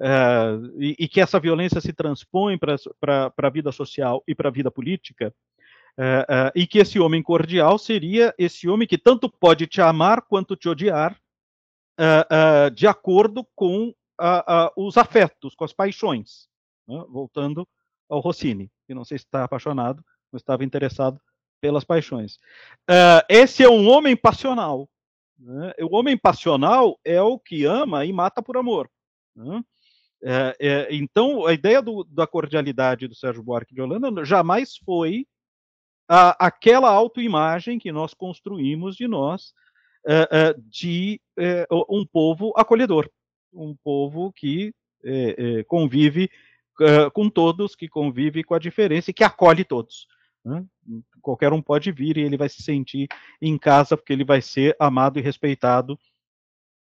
[0.00, 4.52] uh, e, e, que essa violência se transpõe para a vida social e para a
[4.52, 5.34] vida política,
[5.98, 10.22] uh, uh, e que esse homem cordial seria esse homem que tanto pode te amar
[10.22, 11.18] quanto te odiar,
[12.76, 13.92] de acordo com
[14.76, 16.48] os afetos, com as paixões.
[16.88, 17.04] Né?
[17.08, 17.68] Voltando
[18.08, 20.02] ao Rossini, que não sei se está apaixonado,
[20.32, 21.20] mas estava interessado
[21.60, 22.36] pelas paixões.
[22.88, 24.88] Uh, esse é um homem passional.
[25.38, 25.74] Né?
[25.80, 28.90] O homem passional é o que ama e mata por amor.
[29.36, 29.62] Né?
[30.22, 35.26] É, é, então, a ideia do, da cordialidade do Sérgio Buarque de Holanda jamais foi
[36.08, 39.52] a, aquela autoimagem que nós construímos de nós,
[40.06, 41.20] uh, de
[41.88, 43.08] um povo acolhedor
[43.52, 44.72] um povo que
[45.04, 46.30] é, é, convive
[46.80, 50.06] uh, com todos, que convive com a diferença e que acolhe todos.
[50.44, 50.64] Né?
[51.20, 53.08] Qualquer um pode vir e ele vai se sentir
[53.40, 55.98] em casa porque ele vai ser amado e respeitado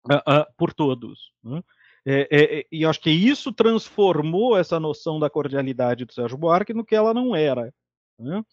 [0.07, 1.33] uh, por todos.
[1.43, 1.63] Né?
[2.05, 6.73] É, é, é, e acho que isso transformou essa noção da cordialidade do Sérgio Buarque
[6.73, 7.73] no que ela não era.
[8.19, 8.45] Né?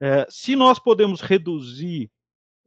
[0.00, 2.10] É, se nós podemos reduzir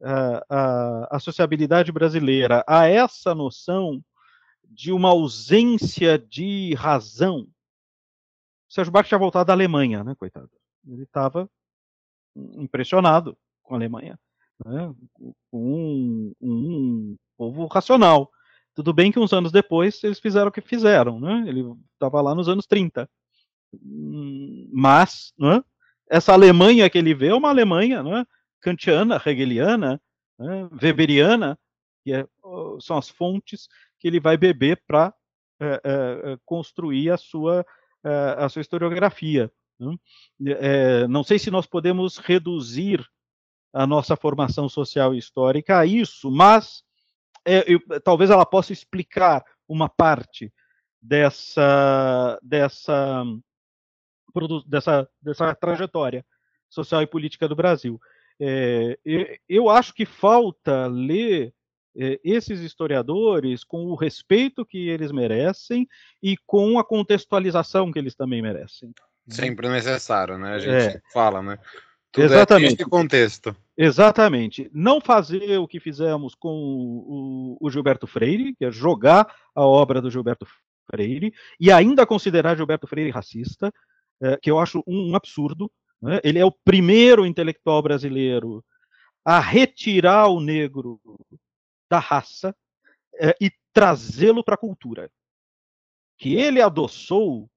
[0.02, 4.02] a, a, a sociabilidade brasileira a essa noção
[4.72, 10.50] de uma ausência de razão, o Sérgio Buarque tinha voltado da Alemanha, né, coitado?
[10.86, 11.48] Ele estava
[12.34, 14.18] impressionado com a Alemanha,
[14.64, 18.30] né, com um, um, povo racional.
[18.74, 21.44] Tudo bem que uns anos depois eles fizeram o que fizeram, né?
[21.46, 23.08] Ele estava lá nos anos 30.
[23.74, 25.62] Hum, mas, né,
[26.08, 28.26] essa Alemanha que ele vê é uma Alemanha né,
[28.60, 30.00] kantiana, hegeliana,
[30.38, 31.58] né, weberiana,
[32.02, 32.26] que é,
[32.80, 33.68] são as fontes
[34.02, 35.14] que ele vai beber para
[35.60, 37.64] é, é, construir a sua,
[38.04, 39.48] é, a sua historiografia.
[39.78, 39.96] Né?
[40.58, 43.08] É, não sei se nós podemos reduzir
[43.72, 46.82] a nossa formação social e histórica a isso, mas
[47.46, 50.52] é, eu, talvez ela possa explicar uma parte
[51.00, 53.24] dessa, dessa,
[54.66, 56.26] dessa, dessa trajetória
[56.68, 58.00] social e política do Brasil.
[58.40, 58.98] É,
[59.48, 61.54] eu acho que falta ler
[61.94, 65.86] esses historiadores com o respeito que eles merecem
[66.22, 68.92] e com a contextualização que eles também merecem.
[69.28, 70.54] Sempre necessário, né?
[70.54, 71.02] A gente é.
[71.12, 71.58] fala, né?
[72.10, 72.82] Tudo é Exatamente.
[72.82, 73.56] É contexto.
[73.76, 74.70] Exatamente.
[74.72, 80.00] Não fazer o que fizemos com o, o, Gilberto Freire, que é jogar a obra
[80.00, 80.46] do Gilberto
[80.90, 83.72] Freire, e ainda considerar Gilberto Freire racista,
[84.20, 85.70] é, que eu acho um, um absurdo.
[86.00, 86.20] Né?
[86.22, 88.62] Ele é o primeiro intelectual brasileiro
[89.24, 91.00] a retirar o negro
[91.92, 92.56] da raça
[93.20, 95.12] é, e trazê-lo para a cultura.
[96.16, 97.50] Que ele adoçou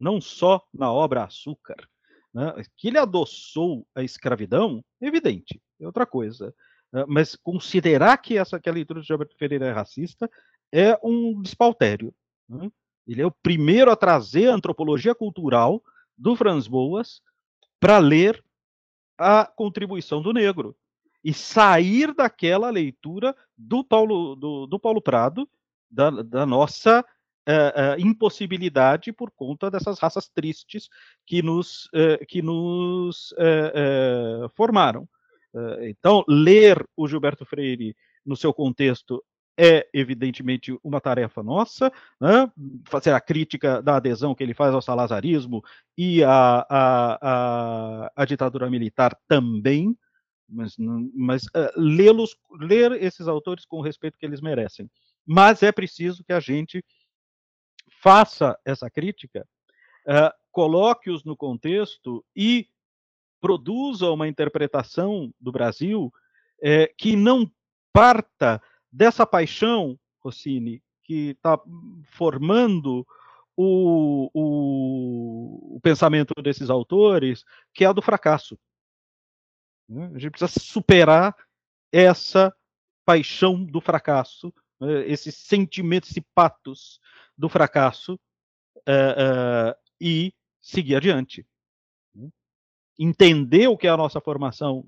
[0.00, 1.86] não só na obra Açúcar,
[2.32, 2.54] né?
[2.74, 6.54] Que ele adoçou a escravidão, evidente, é outra coisa.
[6.90, 7.04] Né?
[7.06, 10.30] Mas considerar que essa que a leitura de Gilberto Ferreira é racista
[10.72, 12.14] é um despautério.
[12.48, 12.70] Né?
[13.06, 15.82] Ele é o primeiro a trazer a antropologia cultural
[16.16, 17.20] do Franz Boas
[17.78, 18.42] para ler
[19.18, 20.74] a contribuição do negro
[21.22, 25.48] e sair daquela leitura do Paulo, do, do Paulo Prado,
[25.90, 30.88] da, da nossa uh, uh, impossibilidade por conta dessas raças tristes
[31.24, 33.34] que nos, uh, que nos
[34.54, 35.08] formaram.
[35.82, 39.22] então, ler o Gilberto Freire no seu contexto
[39.58, 42.50] é, evidentemente, uma tarefa nossa, né?
[42.84, 45.64] fazer a crítica da adesão que ele faz ao salazarismo
[45.96, 49.96] e à, à, à, à ditadura militar também,
[50.48, 50.76] mas,
[51.14, 54.90] mas uh, lê-los, ler esses autores com o respeito que eles merecem.
[55.24, 56.84] Mas é preciso que a gente
[58.00, 59.46] faça essa crítica,
[60.06, 62.68] uh, coloque-os no contexto e
[63.40, 67.50] produza uma interpretação do Brasil uh, que não
[67.92, 71.58] parta dessa paixão, Rossini, que está
[72.10, 73.06] formando
[73.56, 78.58] o, o, o, pensamento desses autores, que é a do fracasso.
[79.88, 80.10] Né?
[80.14, 81.36] A gente precisa superar
[81.92, 82.54] essa
[83.04, 85.06] paixão do fracasso, né?
[85.08, 87.00] esse sentimento, esse patos
[87.36, 91.46] do fracasso uh, uh, e seguir adiante.
[92.98, 94.86] Entender o que é a nossa formação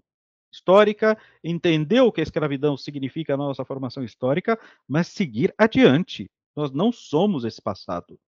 [0.50, 4.58] histórica, entender o que a escravidão significa na nossa formação histórica,
[4.88, 6.30] mas seguir adiante.
[6.56, 8.18] Nós não somos esse passado.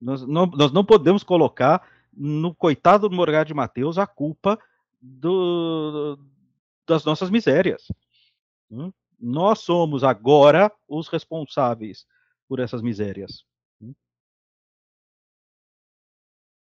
[0.00, 4.58] Nós não, nós não podemos colocar no coitado do Morgado de Mateus a culpa
[5.04, 6.18] do,
[6.86, 7.86] das nossas misérias.
[8.70, 8.90] Hum?
[9.20, 12.06] Nós somos agora os responsáveis
[12.48, 13.44] por essas misérias.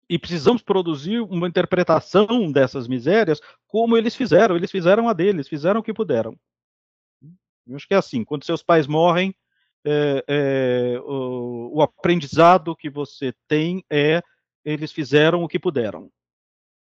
[0.10, 4.56] E precisamos produzir uma interpretação dessas misérias como eles fizeram.
[4.56, 6.38] Eles fizeram a deles, fizeram o que puderam.
[7.66, 9.34] Eu acho que é assim: quando seus pais morrem,
[9.86, 14.22] é, é, o, o, aprendizado que você tem é
[14.64, 16.12] eles fizeram o que puderam.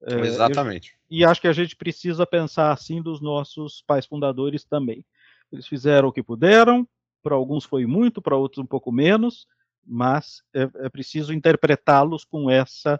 [0.03, 0.97] É, Exatamente.
[1.09, 5.05] Eu, e acho que a gente precisa pensar assim dos nossos pais fundadores também.
[5.51, 6.87] Eles fizeram o que puderam,
[7.21, 9.47] para alguns foi muito, para outros um pouco menos,
[9.85, 12.99] mas é, é preciso interpretá-los com essa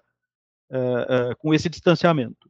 [0.71, 2.49] uh, uh, com esse distanciamento.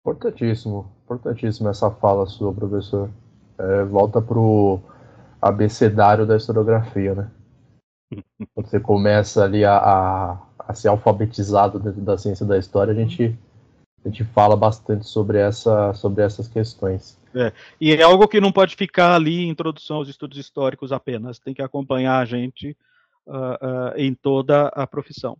[0.00, 3.10] Importantíssimo, importantíssimo essa fala sua, professor.
[3.58, 4.80] É, volta pro
[5.42, 7.30] abecedário da historiografia, né?
[8.54, 12.96] Quando você começa ali a, a, a, ser alfabetizado dentro da ciência da história, a
[12.96, 13.36] gente,
[14.04, 17.18] a gente fala bastante sobre, essa, sobre essas questões.
[17.34, 21.38] É, e é algo que não pode ficar ali em introdução aos estudos históricos apenas,
[21.38, 22.76] tem que acompanhar a gente
[23.26, 25.36] uh, uh, em toda a profissão.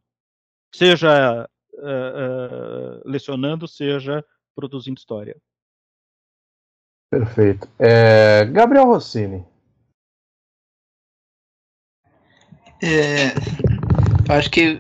[0.75, 5.37] Seja uh, lecionando, seja produzindo história.
[7.11, 7.69] Perfeito.
[7.77, 9.45] É, Gabriel Rossini,
[12.83, 13.35] É,
[14.27, 14.79] eu acho que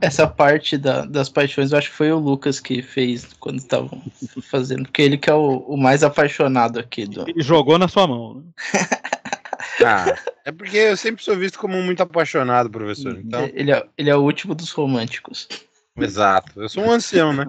[0.00, 4.02] essa parte da, das paixões, eu acho que foi o Lucas que fez quando estavam
[4.42, 7.06] fazendo, porque ele que é o, o, mais apaixonado aqui.
[7.06, 7.28] Do...
[7.28, 8.34] Ele jogou na sua mão.
[8.34, 8.42] Né?
[9.84, 13.18] ah, é porque eu sempre sou visto como muito apaixonado, professor.
[13.18, 13.48] Então...
[13.52, 15.48] Ele, é, ele é o último dos românticos.
[15.96, 16.62] Exato.
[16.62, 17.46] Eu sou um ancião, né?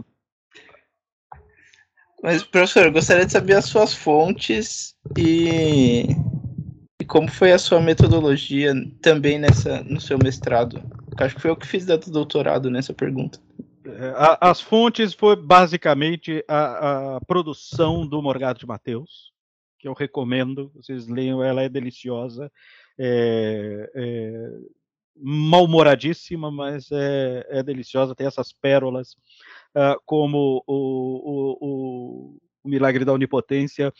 [2.21, 6.07] Mas, professor, eu gostaria de saber as suas fontes e,
[6.99, 10.83] e como foi a sua metodologia também nessa, no seu mestrado.
[11.25, 13.39] Acho que foi eu que fiz do doutorado nessa pergunta.
[13.85, 19.31] É, as fontes foi basicamente a, a produção do Morgado de Mateus,
[19.77, 22.51] que eu recomendo, vocês leiam, ela é deliciosa,
[22.97, 24.49] é, é
[25.21, 29.13] mal-humoradíssima, mas é, é, deliciosa, tem essas pérolas,
[29.75, 33.93] uh, como o, o, o, o Milagre da Onipotência,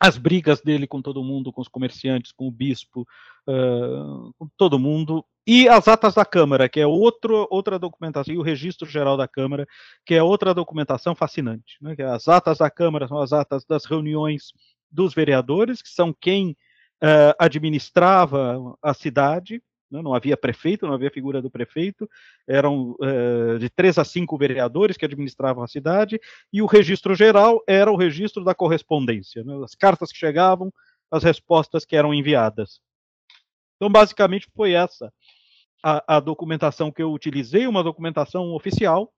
[0.00, 3.06] as brigas dele com todo mundo, com os comerciantes, com o bispo,
[3.46, 8.38] uh, com todo mundo, e as atas da Câmara, que é outro, outra documentação, e
[8.38, 9.66] o registro geral da Câmara,
[10.06, 11.76] que é outra documentação fascinante.
[11.80, 11.96] Né?
[12.12, 14.52] as atas da Câmara são as atas das reuniões
[14.90, 16.50] dos vereadores, que são quem
[17.02, 20.00] uh, administrava a cidade, né?
[20.00, 22.08] não havia prefeito, não havia figura do prefeito,
[22.46, 26.20] eram uh, de três a cinco vereadores que administravam a cidade,
[26.52, 29.54] e o registro geral era o registro da correspondência, né?
[29.64, 30.72] as cartas que chegavam,
[31.10, 32.80] as respostas que eram enviadas.
[33.82, 35.12] Então, basicamente, foi essa
[35.82, 39.12] a, a documentação que eu utilizei, uma documentação oficial,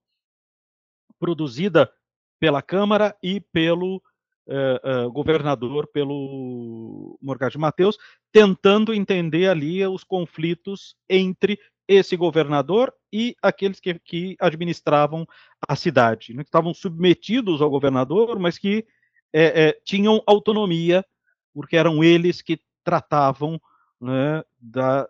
[1.20, 1.92] produzida
[2.40, 7.98] pela Câmara e pelo uh, uh, governador, pelo Morgado Mateus,
[8.32, 15.26] tentando entender ali os conflitos entre esse governador e aqueles que, que administravam
[15.68, 18.86] a cidade, né, que estavam submetidos ao governador, mas que
[19.30, 21.04] é, é, tinham autonomia,
[21.52, 23.60] porque eram eles que tratavam
[24.04, 25.08] né, da,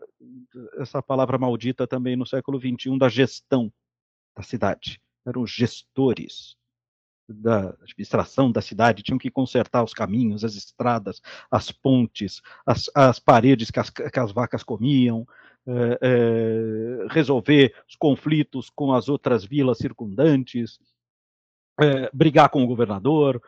[0.79, 3.73] essa palavra maldita também no século XXI, da gestão
[4.37, 5.01] da cidade.
[5.27, 6.57] Eram gestores
[7.29, 11.21] da administração da cidade, tinham que consertar os caminhos, as estradas,
[11.51, 15.27] as pontes, as, as paredes que as, que as, vacas comiam,
[15.67, 20.79] é, é, resolver os conflitos com as outras vilas circundantes,
[21.81, 23.43] é, brigar com o governador,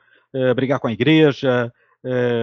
[0.54, 1.72] brigar com a igreja,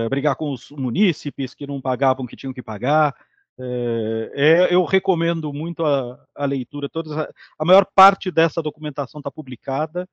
[0.09, 3.16] brigar com os munícipes que não pagavam o que tinham que pagar.
[3.59, 6.89] É, eu recomendo muito a, a leitura.
[6.89, 10.07] Todas a, a, maior parte dessa documentação está publicada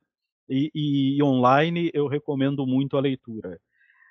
[0.49, 1.91] e, e, online.
[1.95, 3.59] Eu recomendo muito a leitura.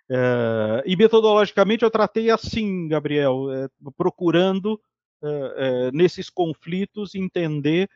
[0.10, 4.80] É, e metodologicamente eu tratei assim, Gabriel, é, procurando
[5.92, 7.90] nesses conflitos entender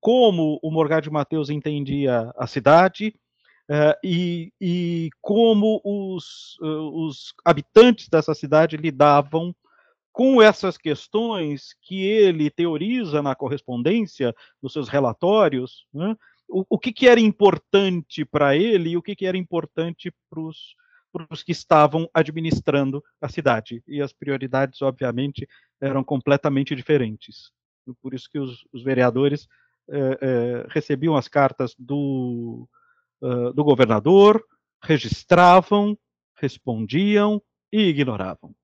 [0.00, 3.12] como o Morgado Mateus entendia a cidade,
[3.68, 9.54] Uh, e, e, como os, uh, os, habitantes dessa cidade lidavam
[10.12, 16.16] com essas questões que ele teoriza na correspondência, nos seus relatórios, né,
[16.48, 20.40] o, o que, que, era importante para ele e o que, que era importante para
[20.40, 23.82] os que estavam administrando a cidade.
[23.86, 25.46] E as prioridades, obviamente,
[25.80, 27.50] eram completamente diferentes.
[28.00, 29.48] Por isso que os, os vereadores
[29.88, 32.68] eh, recebiam as cartas do,
[33.26, 34.42] uh, do governador,
[34.82, 35.98] registravam,
[36.36, 38.54] respondiam e ignoravam.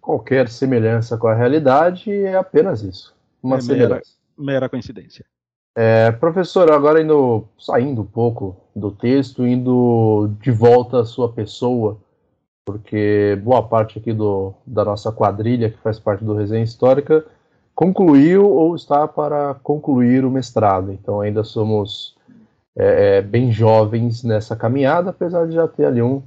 [0.00, 3.14] Qualquer semelhança com a realidade é apenas isso.
[3.42, 4.16] Uma é semelhança.
[4.36, 5.24] Mera, mera coincidência.
[5.74, 11.98] É, professor, agora indo, saindo um pouco do texto, indo de volta à sua pessoa,
[12.66, 17.24] porque boa parte aqui do, da nossa quadrilha, que faz parte do Resenha Histórica,
[17.82, 20.92] concluiu ou está para concluir o mestrado.
[20.92, 22.14] Então ainda somos
[22.76, 26.22] é, é bem jovens nessa caminhada, apesar de já ter ali um,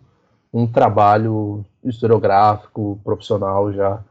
[0.54, 4.04] um trabalho historiográfico, profissional já,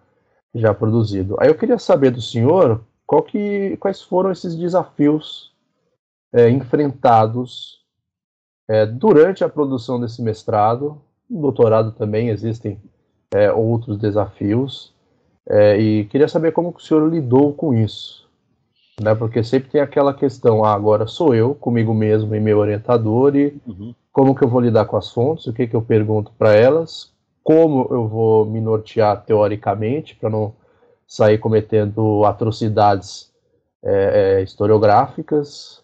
[0.55, 1.37] já produzido.
[1.39, 2.81] Aí eu queria saber do senhor
[3.29, 5.53] que, quais foram esses desafios
[6.33, 7.85] é, enfrentados
[8.67, 10.99] é, durante a produção desse mestrado.
[11.29, 12.81] No doutorado também existem
[13.35, 14.94] é, outros desafios.
[15.49, 18.29] É, e queria saber como o senhor lidou com isso.
[19.01, 19.15] Né?
[19.15, 23.61] Porque sempre tem aquela questão, ah, agora sou eu, comigo mesmo e meu orientador, e
[23.67, 26.55] uhum como que eu vou lidar com as fontes, o que, que eu pergunto para
[26.55, 30.55] elas, como eu vou me nortear teoricamente para não
[31.05, 33.33] sair cometendo atrocidades
[33.83, 35.83] é, é, historiográficas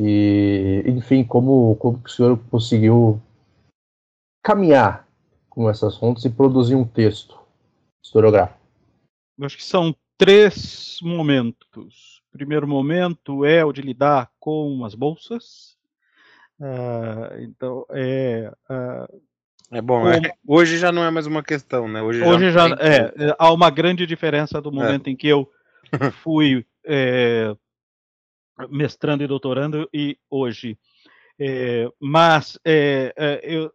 [0.00, 3.22] e, enfim, como, como o senhor conseguiu
[4.42, 5.06] caminhar
[5.48, 7.38] com essas fontes e produzir um texto
[8.02, 8.58] historiográfico?
[9.38, 12.22] Eu acho que são três momentos.
[12.28, 15.76] O primeiro momento é o de lidar com as bolsas,
[16.62, 19.22] Uh, então, é, uh,
[19.68, 20.20] É bom, é.
[20.46, 22.00] hoje já não é mais uma questão, né?
[22.00, 22.98] Hoje, hoje já, já é,
[23.30, 25.10] é, há uma grande diferença do momento é.
[25.10, 25.50] em que eu
[26.22, 27.52] fui é,
[28.70, 30.78] mestrando e doutorando e hoje.
[31.36, 32.56] É, mas
[33.42, 33.72] eu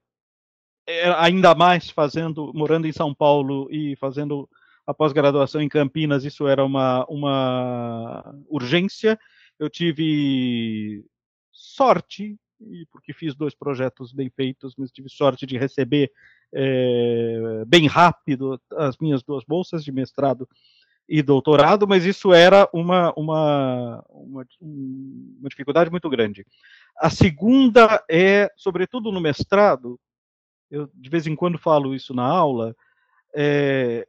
[1.17, 4.49] ainda mais fazendo, morando em São Paulo e fazendo
[4.88, 9.19] a pós-graduação em Campinas, isso era uma, uma urgência.
[9.59, 11.03] Eu tive
[11.51, 12.39] sorte,
[12.89, 16.09] porque fiz dois projetos bem feitos, mas tive sorte de receber
[16.53, 20.47] é, bem rápido as minhas duas bolsas de mestrado
[21.09, 26.45] e doutorado, mas isso era uma, uma, uma, uma dificuldade muito grande.
[26.97, 29.99] A segunda é, sobretudo no mestrado,
[30.71, 32.75] eu de vez em quando falo isso na aula,
[33.35, 34.07] é,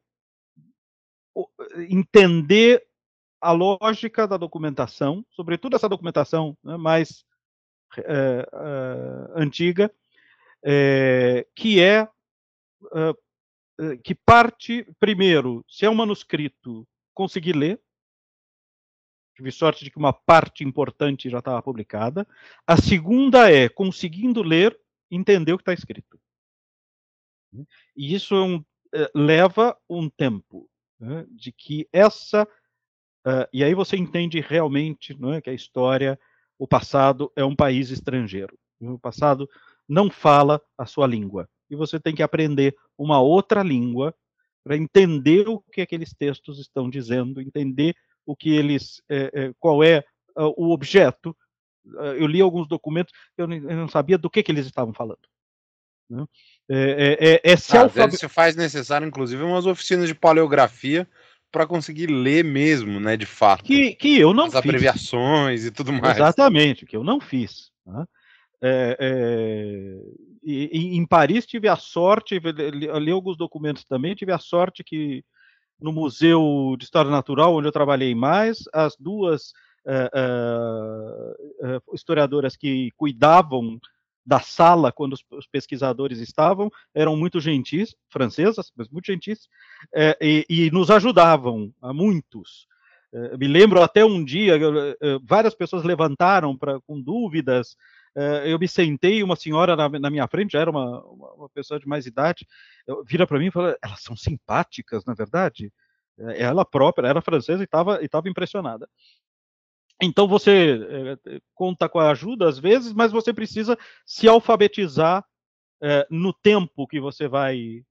[1.88, 2.86] entender
[3.40, 7.24] a lógica da documentação, sobretudo essa documentação né, mais
[7.96, 9.92] é, é, antiga,
[10.62, 12.08] é, que é
[14.02, 17.80] que parte, primeiro, se é um manuscrito, conseguir ler.
[19.36, 22.26] Tive sorte de que uma parte importante já estava publicada.
[22.66, 24.78] A segunda é, conseguindo ler,
[25.08, 26.20] entender o que está escrito.
[27.96, 28.64] E isso é um,
[29.14, 30.68] leva um tempo
[30.98, 32.44] né, de que essa.
[33.26, 36.18] Uh, e aí você entende realmente é, que a história,
[36.58, 38.58] o passado é um país estrangeiro.
[38.80, 39.48] O passado
[39.88, 41.48] não fala a sua língua.
[41.70, 44.14] E você tem que aprender uma outra língua
[44.64, 47.94] para entender o que aqueles textos estão dizendo, entender
[48.26, 50.04] o que eles, é, é, qual é
[50.36, 51.36] uh, o objeto.
[51.86, 55.20] Uh, eu li alguns documentos, eu, eu não sabia do que, que eles estavam falando.
[56.08, 56.24] Né?
[56.70, 58.14] É, é, é se ah, alfabet...
[58.14, 61.08] Isso faz necessário, inclusive, umas oficinas de paleografia
[61.50, 63.64] para conseguir ler mesmo, né, de fato.
[63.64, 64.58] Que, que eu não As fiz.
[64.58, 66.16] abreviações e tudo mais.
[66.16, 67.70] Exatamente, que eu não fiz.
[67.86, 68.04] Né?
[68.60, 69.98] É, é,
[70.42, 75.24] e, em Paris tive a sorte, li alguns documentos também, tive a sorte que
[75.80, 79.52] no Museu de História Natural, onde eu trabalhei mais, as duas
[79.86, 80.10] uh,
[81.64, 83.78] uh, historiadoras que cuidavam
[84.28, 89.48] da sala quando os, os, pesquisadores estavam eram muito gentis, francesas, mas muito gentis,
[90.20, 92.66] e, e, nos ajudavam a muitos.
[93.38, 94.58] me lembro até um dia,
[95.24, 97.74] várias pessoas levantaram pra, com dúvidas,
[98.18, 101.48] eh, eu me sentei, uma senhora na, na minha frente, já era uma, uma, uma,
[101.48, 102.46] pessoa de mais idade,
[103.06, 105.72] vira para mim e fala: elas são simpáticas, na verdade.
[106.18, 108.88] Eh, ela própria era francesa e estava e tava impressionada.
[110.00, 110.78] Então você
[111.26, 113.76] é, conta com a ajuda às vezes, mas você precisa
[114.06, 115.26] se alfabetizar
[115.82, 117.84] é, no tempo que você vai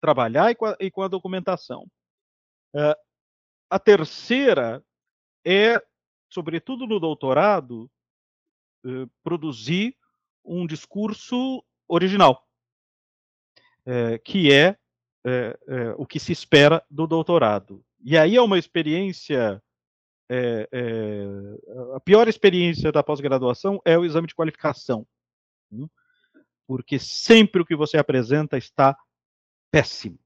[0.00, 1.86] trabalhar e com a, e com a documentação.
[2.74, 2.96] É,
[3.70, 4.84] a terceira
[5.44, 5.80] é,
[6.28, 7.88] sobretudo no doutorado,
[9.22, 9.96] produzir
[10.44, 12.46] um discurso original,
[14.24, 14.76] que é,
[15.96, 17.84] o que se espera do doutorado.
[18.02, 19.62] E aí é uma experiência.
[21.94, 25.06] A pior experiência da pós-graduação é o exame de qualificação,
[25.70, 25.86] né?
[26.66, 28.96] porque sempre o que você apresenta está
[29.70, 30.18] péssimo.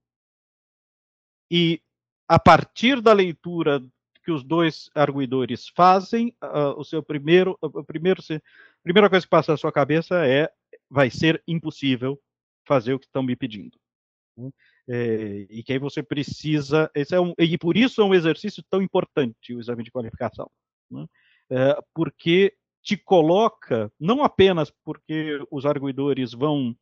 [1.50, 1.82] E
[2.28, 3.82] a partir da leitura
[4.22, 9.30] que os dois arguidores fazem, uh, o seu primeiro, o primeiro, a primeira coisa que
[9.30, 10.52] passa na sua cabeça é
[10.90, 12.20] vai ser impossível
[12.66, 13.78] fazer o que estão me pedindo.
[14.36, 14.50] Né?
[14.88, 18.64] É, e que aí você precisa, esse é um, e por isso é um exercício
[18.70, 20.50] tão importante o exame de qualificação,
[20.90, 21.04] né?
[21.50, 26.74] é, porque te coloca, não apenas porque os arguidores vão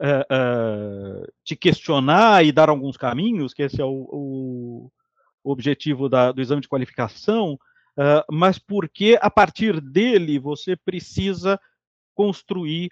[0.00, 4.90] é, é te questionar e dar alguns caminhos, que esse é o, o
[5.50, 11.58] objetivo da, do exame de qualificação, uh, mas porque a partir dele você precisa
[12.14, 12.90] construir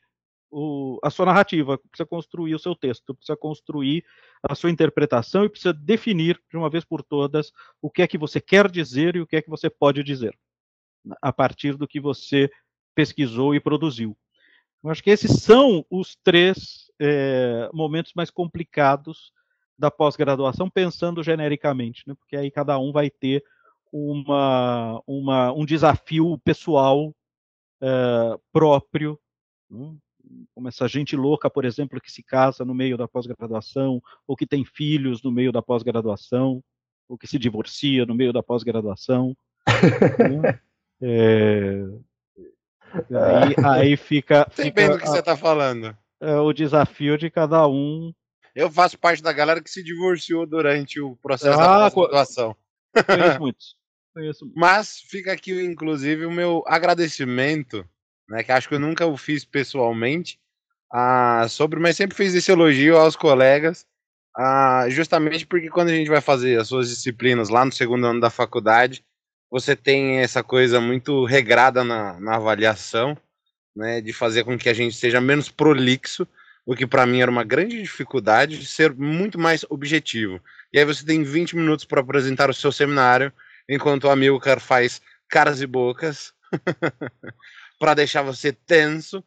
[0.55, 4.05] o, a sua narrativa, precisa construir o seu texto, precisa construir
[4.41, 7.51] a sua interpretação e precisa definir de uma vez por todas
[7.83, 10.39] o que é que você quer dizer e o que é que você pode dizer
[11.21, 12.49] a partir do que você
[12.95, 14.17] pesquisou e produziu.
[14.83, 19.33] Eu acho que esses são os três é, momentos mais complicados
[19.77, 22.15] da pós-graduação pensando genericamente, né?
[22.15, 23.43] porque aí cada um vai ter
[23.91, 29.19] uma, uma, um desafio pessoal uh, próprio,
[29.69, 29.95] né?
[30.55, 34.47] Como essa gente louca, por exemplo, que se casa no meio da pós-graduação, ou que
[34.47, 36.63] tem filhos no meio da pós-graduação,
[37.09, 39.37] ou que se divorcia no meio da pós-graduação.
[39.67, 40.61] né?
[41.03, 41.85] é...
[43.11, 44.47] aí, aí fica.
[44.53, 45.97] Sei bem do que a, você está falando.
[46.21, 48.13] É, o desafio de cada um
[48.55, 52.57] eu faço parte da galera que se divorciou durante o processo ah, da graduação.
[53.05, 53.77] Conheço muitos.
[54.15, 54.61] Conheço muitos.
[54.61, 57.85] Mas fica aqui, inclusive, o meu agradecimento,
[58.29, 58.45] né?
[58.45, 60.39] Que acho que eu nunca o fiz pessoalmente,
[60.93, 63.87] ah, sobre, mas sempre fiz esse elogio aos colegas,
[64.37, 68.20] ah, justamente porque quando a gente vai fazer as suas disciplinas lá no segundo ano
[68.20, 69.05] da faculdade,
[69.51, 73.16] você tem essa coisa muito regrada na, na avaliação,
[73.74, 76.26] né, de fazer com que a gente seja menos prolixo,
[76.66, 80.41] o que para mim era uma grande dificuldade de ser muito mais objetivo.
[80.72, 83.32] E aí você tem 20 minutos para apresentar o seu seminário,
[83.68, 86.32] enquanto o Amilcar faz caras e bocas
[87.78, 89.22] para deixar você tenso,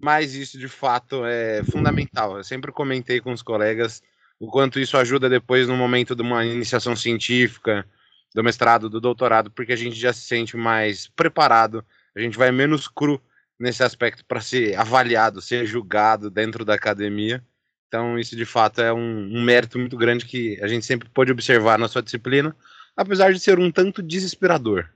[0.00, 2.36] mas isso de fato é fundamental.
[2.36, 4.02] Eu sempre comentei com os colegas
[4.38, 7.86] o quanto isso ajuda depois no momento de uma iniciação científica,
[8.34, 11.84] do mestrado, do doutorado, porque a gente já se sente mais preparado,
[12.14, 13.20] a gente vai menos cru
[13.58, 17.44] nesse aspecto para ser avaliado, ser julgado dentro da academia.
[17.88, 21.32] Então, isso de fato é um, um, mérito muito grande que a gente sempre pode
[21.32, 22.56] observar na sua disciplina,
[22.96, 24.88] apesar de ser um tanto desesperador.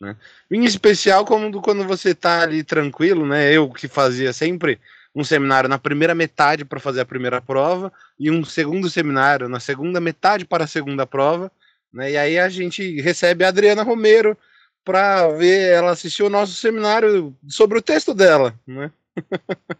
[0.00, 0.16] Né?
[0.50, 3.52] Em especial quando, quando você está ali tranquilo, né?
[3.52, 4.80] Eu que fazia sempre
[5.14, 9.58] um seminário na primeira metade para fazer a primeira prova e um segundo seminário na
[9.58, 11.50] segunda metade para a segunda prova,
[11.92, 12.12] né?
[12.12, 14.36] E aí a gente recebe a Adriana Romero
[14.84, 18.92] para ver, ela assistiu o nosso seminário sobre o texto dela, né?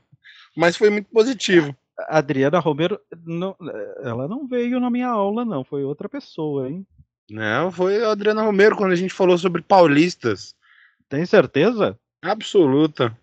[0.57, 1.75] Mas foi muito positivo.
[2.09, 3.57] A Adriana Romero, não,
[4.03, 6.87] ela não veio na minha aula, não, foi outra pessoa, hein?
[7.31, 10.55] Não, foi a Adriana Romero quando a gente falou sobre paulistas.
[11.09, 11.99] Tem certeza?
[12.23, 13.17] Absoluta.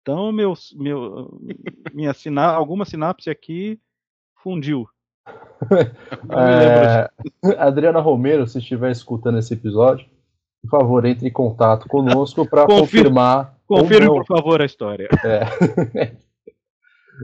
[0.00, 1.40] Então, meu, meu,
[1.92, 3.80] minha sina alguma sinapse aqui
[4.42, 4.88] fundiu.
[6.30, 7.08] é,
[7.56, 10.06] Adriana Romero, se estiver escutando esse episódio,
[10.62, 13.56] por favor, entre em contato conosco para confirmar.
[13.66, 15.08] Confirme, por favor, a história.
[15.24, 16.16] É.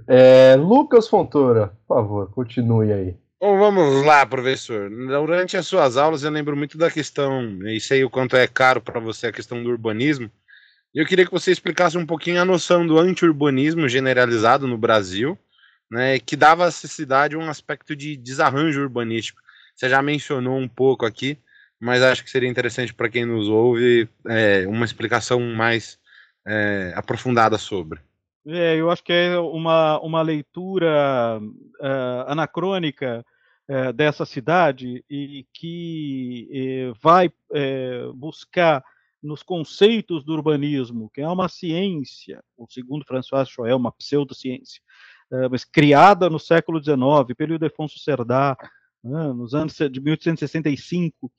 [0.53, 3.17] é, Lucas Fontoura, por favor, continue aí.
[3.41, 4.91] Bom, vamos lá, professor.
[4.91, 8.81] Durante as suas aulas, eu lembro muito da questão, e sei o quanto é caro
[8.81, 10.29] para você a questão do urbanismo.
[10.95, 15.39] Eu queria que você explicasse um pouquinho a noção do anti-urbanismo generalizado no Brasil,
[15.91, 19.41] né, que dava à cidade um aspecto de desarranjo urbanístico.
[19.77, 21.39] Você já mencionou um pouco aqui,
[21.81, 25.99] mas acho que seria interessante para quem nos ouve é, uma explicação mais
[26.47, 28.01] é, aprofundada sobre.
[28.47, 33.25] É, eu acho que é uma, uma leitura uh, anacrônica
[33.69, 37.31] uh, dessa cidade e que uh, vai
[38.15, 38.83] buscar
[39.23, 44.81] nos conceitos do urbanismo, que é uma ciência, segundo François Choel, uma pseudociência,
[45.51, 48.57] mas criada no século XIX, pelo Ildefonso Cerdá,
[49.03, 51.33] né, nos anos de 1865,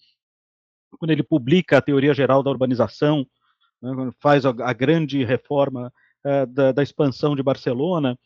[0.98, 3.26] quando ele publica a teoria geral da urbanização,
[3.82, 5.92] né, quando faz a, a grande reforma
[6.26, 8.18] uh, da, da, expansão de Barcelona,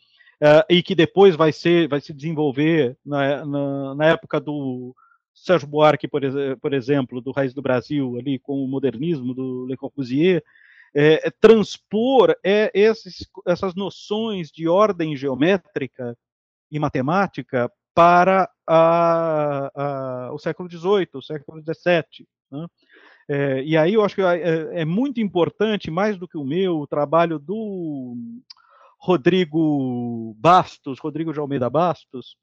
[0.41, 4.95] uh, e que depois vai, ser, vai se desenvolver na, na, na época do
[5.33, 6.21] Sérgio Buarque, por,
[6.61, 10.43] por, exemplo, do Raiz do Brasil, ali com o modernismo do Le Corbusier,
[10.95, 16.15] é transpor é, esses, essas noções de ordem geométrica
[16.69, 22.27] e matemática para a, a, o século XVIII, o século XVII.
[22.51, 22.67] Né?
[23.27, 26.79] É, e aí eu acho que é, é, muito importante, mais do que o meu,
[26.79, 28.15] o trabalho do
[28.99, 32.37] Rodrigo Bastos, Rodrigo de Almeida Bastos,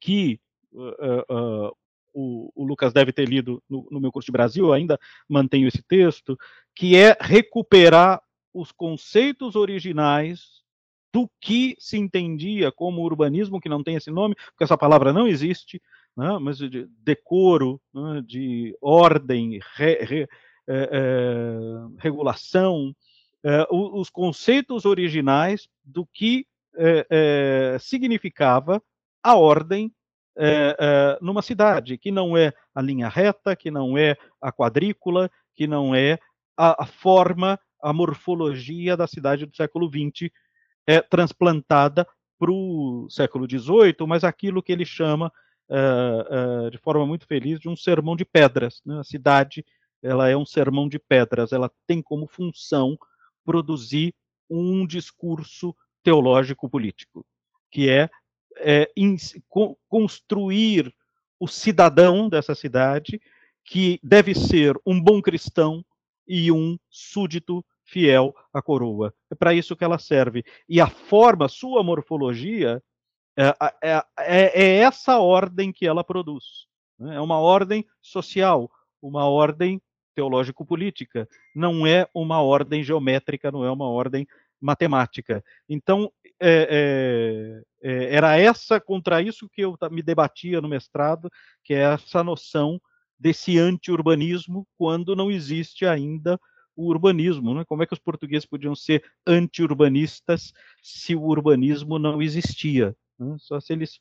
[0.00, 0.40] que
[0.72, 1.76] uh, uh,
[2.12, 4.98] o, o, Lucas deve ter lido no, no, meu curso de Brasil, ainda
[5.28, 6.38] mantenho esse texto,
[6.74, 8.20] que é recuperar
[8.52, 10.62] os conceitos originais
[11.12, 15.26] do que se entendia como urbanismo, que não tem esse nome, porque essa palavra não
[15.26, 15.80] existe,
[16.16, 20.28] né, mas de decoro, né, de ordem, re, re,
[20.68, 21.58] é, é,
[21.98, 22.94] regulação,
[23.44, 26.46] é, os conceitos originais do que
[27.80, 28.82] significava
[29.22, 29.92] a ordem
[31.20, 35.94] numa cidade, que não é a linha reta, que não é a quadrícula, que não
[35.94, 36.18] é
[36.56, 40.30] a, a forma, a morfologia da cidade do século XX
[40.86, 42.06] é transplantada
[42.38, 45.32] para o século XVIII, mas aquilo que ele chama
[45.68, 48.80] uh, uh, de forma muito feliz, de um sermão de pedras.
[48.84, 48.98] Né?
[48.98, 49.64] A cidade
[50.02, 52.98] ela é um sermão de pedras, ela tem como função
[53.44, 54.14] produzir
[54.50, 57.24] um discurso teológico político,
[57.70, 58.10] que é,
[58.56, 59.16] é in,
[59.48, 60.92] co, construir
[61.38, 63.20] o cidadão dessa cidade,
[63.64, 65.84] que deve ser um bom cristão
[66.26, 69.14] e um súdito fiel à coroa.
[69.30, 70.44] É para isso que ela serve.
[70.68, 72.82] E a forma, sua morfologia,
[73.36, 76.66] é, é, é, é essa ordem que ela produz.
[76.98, 77.16] Né?
[77.16, 78.70] É uma ordem social,
[79.00, 79.80] uma ordem
[80.14, 84.26] teológico-política, não é uma ordem geométrica, não é uma ordem
[84.60, 85.42] matemática.
[85.68, 91.30] Então, é, é, é, era essa contra isso que eu me debatia no mestrado,
[91.64, 92.80] que é essa noção
[93.18, 96.38] desse anti-urbanismo, quando não existe ainda
[96.76, 97.54] o urbanismo.
[97.54, 97.64] Né?
[97.64, 100.52] Como é que os portugueses podiam ser anti-urbanistas
[100.82, 102.96] se o urbanismo não existia?
[103.18, 103.36] Né?
[103.38, 104.00] Só se eles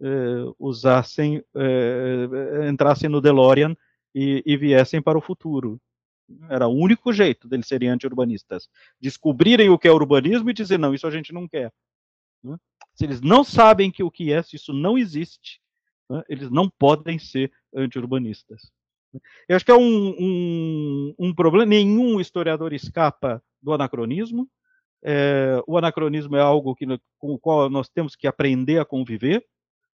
[0.00, 3.76] eh, usassem, eh, entrassem no DeLorean
[4.14, 5.80] e, e, viessem para o futuro.
[6.48, 8.68] Era o único jeito deles serem anti-urbanistas.
[9.00, 11.72] Descobrirem o que é urbanismo e dizer, não, isso a gente não quer.
[12.42, 12.56] Né?
[12.94, 15.60] Se eles não sabem que o que é, se isso não existe,
[16.08, 18.70] né, eles não podem ser anti-urbanistas.
[19.48, 21.66] Eu acho que é um, um, um, problema.
[21.66, 24.48] Nenhum historiador escapa do anacronismo.
[25.02, 26.86] É, o anacronismo é algo que,
[27.18, 29.44] com o qual nós temos que aprender a conviver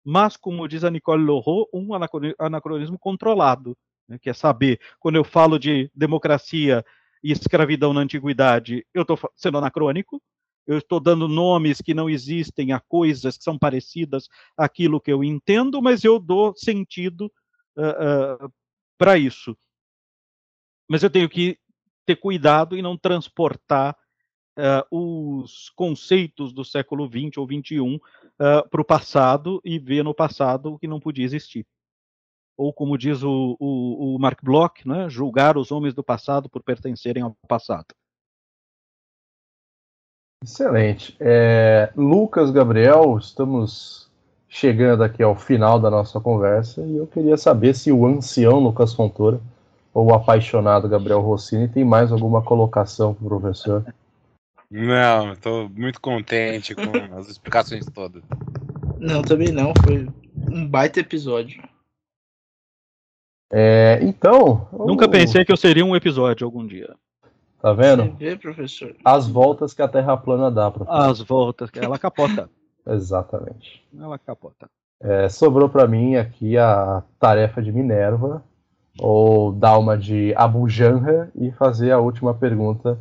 [0.04, 1.94] mas, como diz a Nicole Leroux, um
[2.38, 3.76] anacronismo controlado,
[4.06, 6.84] né, que é saber, quando eu falo de democracia
[7.22, 10.22] e escravidão na antiguidade, eu estou sendo anacrônico,
[10.66, 15.24] eu estou dando nomes que não existem a coisas que são parecidas àquilo que eu
[15.24, 17.32] entendo, mas eu dou sentido
[17.76, 18.52] uh, uh,
[18.98, 19.56] para isso.
[20.88, 21.58] Mas eu tenho que
[22.04, 23.96] ter cuidado e não transportar
[24.58, 30.14] uh, os conceitos do século XX ou XXI uh, para o passado e ver no
[30.14, 31.66] passado o que não podia existir.
[32.56, 36.62] Ou, como diz o, o, o Mark Bloch, né, julgar os homens do passado por
[36.62, 37.86] pertencerem ao passado.
[40.42, 41.16] Excelente.
[41.18, 44.10] É, Lucas, Gabriel, estamos
[44.46, 48.94] chegando aqui ao final da nossa conversa e eu queria saber se o ancião Lucas
[48.94, 49.40] Fontoura
[49.92, 53.84] ou o apaixonado Gabriel Rossini tem mais alguma colocação para o professor.
[54.76, 56.82] Não, estou muito contente com
[57.16, 58.24] as explicações todas.
[58.98, 59.72] Não, também não.
[59.84, 60.08] Foi
[60.50, 61.62] um baita episódio.
[63.52, 64.68] É, então.
[64.72, 66.92] Nunca pensei que eu seria um episódio algum dia.
[67.62, 68.02] Tá vendo?
[68.02, 68.96] Você vê, professor?
[69.04, 71.08] As voltas que a Terra plana dá, professor.
[71.08, 72.50] As voltas, que ela capota.
[72.84, 73.80] Exatamente.
[73.96, 74.68] Ela capota.
[75.00, 78.42] É, sobrou para mim aqui a tarefa de Minerva,
[78.98, 82.98] ou dar uma de Abu Janra e fazer a última pergunta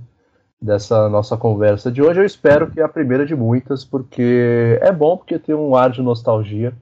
[0.63, 2.21] dessa nossa conversa de hoje.
[2.21, 6.01] Eu espero que a primeira de muitas, porque é bom porque tem um ar de
[6.01, 6.73] nostalgia.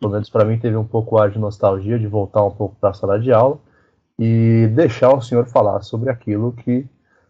[0.00, 2.90] Pelo menos para mim teve um pouco ar de nostalgia de voltar um pouco para
[2.90, 3.58] a sala de aula
[4.18, 6.86] e deixar o senhor falar sobre aquilo que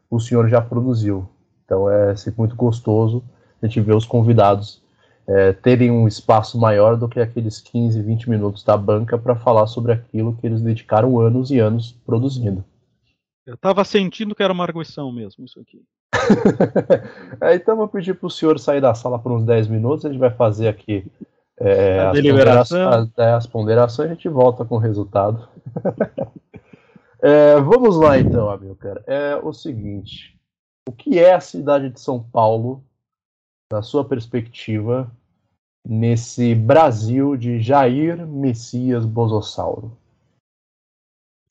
[0.08, 1.28] o senhor já produziu.
[1.64, 3.24] Então é sempre muito gostoso
[3.60, 4.80] a gente ver os convidados
[5.26, 9.66] é, terem um espaço maior do que aqueles 15, 20 minutos da banca para falar
[9.66, 12.64] sobre aquilo que eles dedicaram anos e anos produzindo.
[13.50, 15.82] Eu estava sentindo que era uma arguição mesmo, isso aqui.
[17.42, 20.08] é, então vou pedir para o senhor sair da sala por uns 10 minutos, a
[20.08, 21.04] gente vai fazer aqui
[21.58, 22.88] é, a as, deliberação.
[22.88, 25.48] As, é, as ponderações e a gente volta com o resultado.
[27.20, 29.02] é, vamos lá então, Amilcar.
[29.04, 30.38] É o seguinte:
[30.88, 32.84] o que é a cidade de São Paulo,
[33.72, 35.10] na sua perspectiva,
[35.84, 39.98] nesse Brasil de Jair Messias Bosossauro?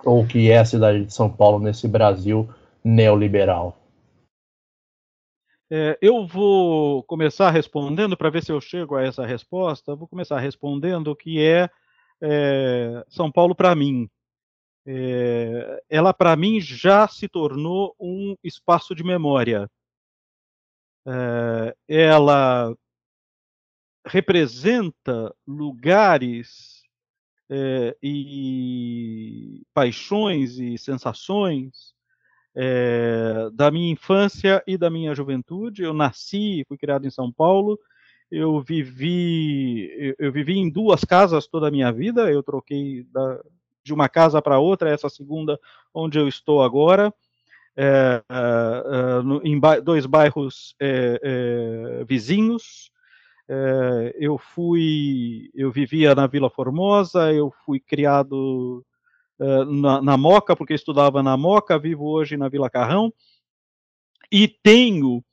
[0.03, 2.49] Ou que é a cidade de São Paulo nesse Brasil
[2.83, 3.77] neoliberal?
[5.71, 9.95] É, eu vou começar respondendo para ver se eu chego a essa resposta.
[9.95, 11.69] Vou começar respondendo o que é,
[12.21, 14.09] é São Paulo para mim.
[14.85, 19.69] É, ela para mim já se tornou um espaço de memória.
[21.05, 22.75] É, ela
[24.05, 26.68] representa lugares
[27.49, 31.93] é, e paixões e sensações
[32.55, 35.83] é, da minha infância e da minha juventude.
[35.83, 37.79] Eu nasci, fui criado em São Paulo.
[38.29, 42.31] Eu vivi, eu, eu vivi em duas casas toda a minha vida.
[42.31, 43.41] Eu troquei da,
[43.83, 45.59] de uma casa para outra, essa segunda
[45.93, 47.13] onde eu estou agora.
[47.75, 48.21] É,
[49.23, 50.75] no, em ba dois bairros
[52.05, 52.91] vizinhos,
[53.49, 58.85] é, eu fui, eu vivia na Vila Formosa, eu fui criado
[59.39, 63.11] é, na, na, Moca, porque estudava na Moca, vivo hoje na Vila Carrão,
[64.31, 65.23] e tenho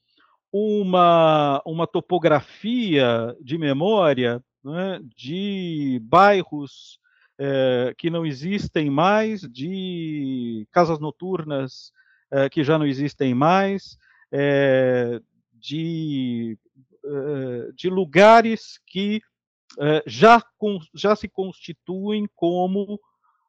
[0.51, 6.99] uma, uma topografia de memória né, de bairros
[7.39, 11.93] é, que não existem mais, de casas noturnas
[12.51, 13.97] que já não existem mais,
[15.55, 16.59] de
[17.75, 19.21] de lugares que
[19.79, 20.43] eh, já,
[20.95, 23.01] já se constituem como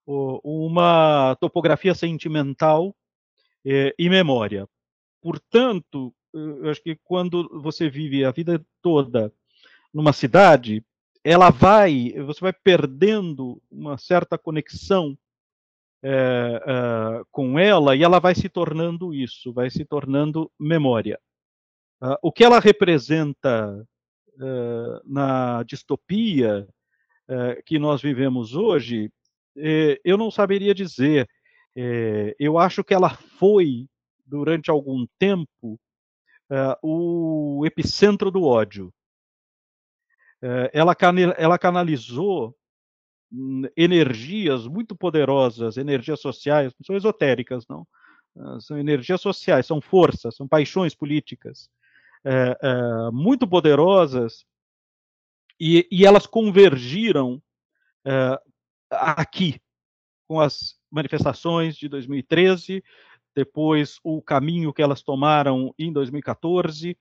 [0.06, 2.96] uma topografia sentimental
[3.66, 4.68] eh, e memória.
[5.22, 9.34] Portanto, eu acho que quando você vive a vida toda
[9.94, 10.84] numa cidade,
[11.24, 15.18] ela vai, você vai perdendo uma certa conexão
[16.04, 21.20] é, é, com ela e ela vai se tornando isso, vai se tornando memória.
[22.02, 23.84] Uh, o que ela representa
[24.36, 26.68] uh, na distopia
[27.28, 29.12] uh, que nós vivemos hoje,
[29.58, 31.28] eh, eu não saberia dizer.
[31.80, 33.88] É, eu acho que ela foi,
[34.26, 35.80] durante algum tempo,
[36.82, 38.92] o epicentro do ódio.
[40.42, 40.96] Uh, ela,
[41.38, 42.56] ela canalizou
[43.32, 47.88] hum, energias muito poderosas, energias sociais, não são esotéricas, não.
[48.60, 51.70] São energias sociais, são forças, são paixões políticas
[53.14, 54.46] muito poderosas
[55.60, 57.42] e, e, elas convergiram
[58.92, 59.60] aqui
[60.28, 62.84] com as manifestações de 2013,
[63.36, 66.96] depois o caminho que elas tomaram em 2014, uh,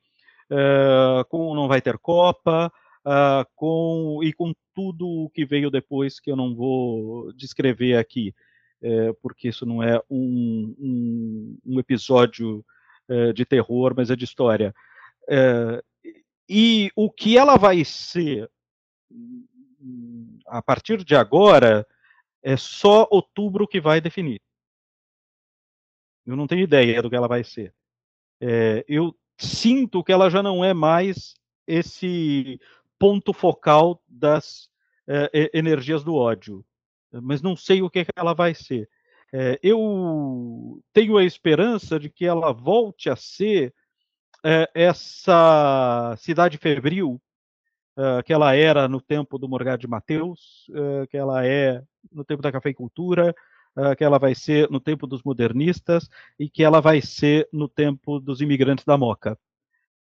[0.50, 2.70] eh, com não vai ter Copa,
[3.06, 8.34] uh, com e com tudo o que veio depois que eu não vou descrever aqui,
[8.82, 12.64] uh, porque isso não é um, um, um episódio
[13.36, 14.74] de terror, mas é de história.
[16.48, 18.50] E o que ela vai ser
[20.46, 21.86] a partir de agora
[22.42, 24.40] é só outubro que vai definir.
[26.24, 27.74] Eu não tenho ideia do que ela vai ser.
[28.40, 31.34] É, eu sinto que ela já não é mais
[31.66, 32.60] esse
[32.98, 34.68] ponto focal das
[35.08, 36.64] é, energias do ódio,
[37.12, 38.88] mas não sei o que, que ela vai ser.
[39.32, 43.74] É, eu tenho a esperança de que ela volte a ser
[44.46, 47.20] é, essa cidade febril
[47.96, 51.82] uh, que ela era no tempo do Morgado de Mateus, uh, que ela é
[52.12, 53.34] no tempo da cafeicultura,
[53.76, 57.68] uh, que ela vai ser no tempo dos modernistas e que ela vai ser no
[57.68, 59.36] tempo dos imigrantes da Moca.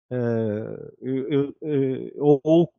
[0.10, 2.74] Uh, eu, eu, ou,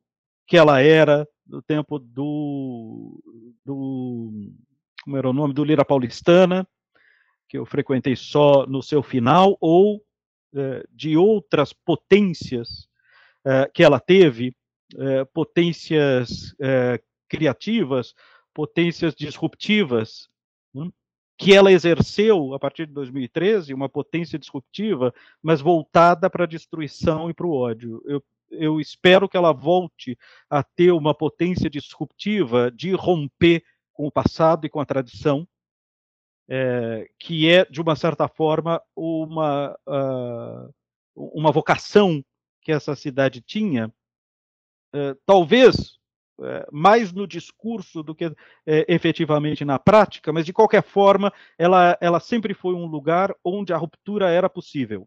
[0.45, 3.23] que ela era no tempo do,
[3.65, 4.51] do
[5.05, 6.67] como era o nome do Lira Paulistana,
[7.49, 10.03] que eu frequentei só no seu final, ou
[10.91, 12.89] de outras potências
[13.75, 14.55] que ela teve,
[15.33, 16.55] potências
[17.29, 18.15] criativas,
[18.53, 20.29] potências disruptivas,
[20.75, 20.91] né,
[21.39, 27.31] que ela exerceu a partir de 2013, uma potência disruptiva, mas voltada para a destruição
[27.31, 28.03] e para o ódio.
[28.07, 30.17] Eu, eu espero que ela volte
[30.49, 35.49] a ter uma potência disruptiva de romper com o passado e com a tradição,
[36.49, 40.75] é, que é, de uma certa forma, uma, uh,
[41.15, 42.25] uma vocação
[42.61, 43.93] que essa cidade tinha,
[44.95, 45.99] uh, talvez
[46.41, 48.35] é, mais no discurso do que
[48.67, 53.77] efetivamente na prática, mas de qualquer forma, ela, ela sempre foi um lugar onde a
[53.77, 55.07] ruptura era possível.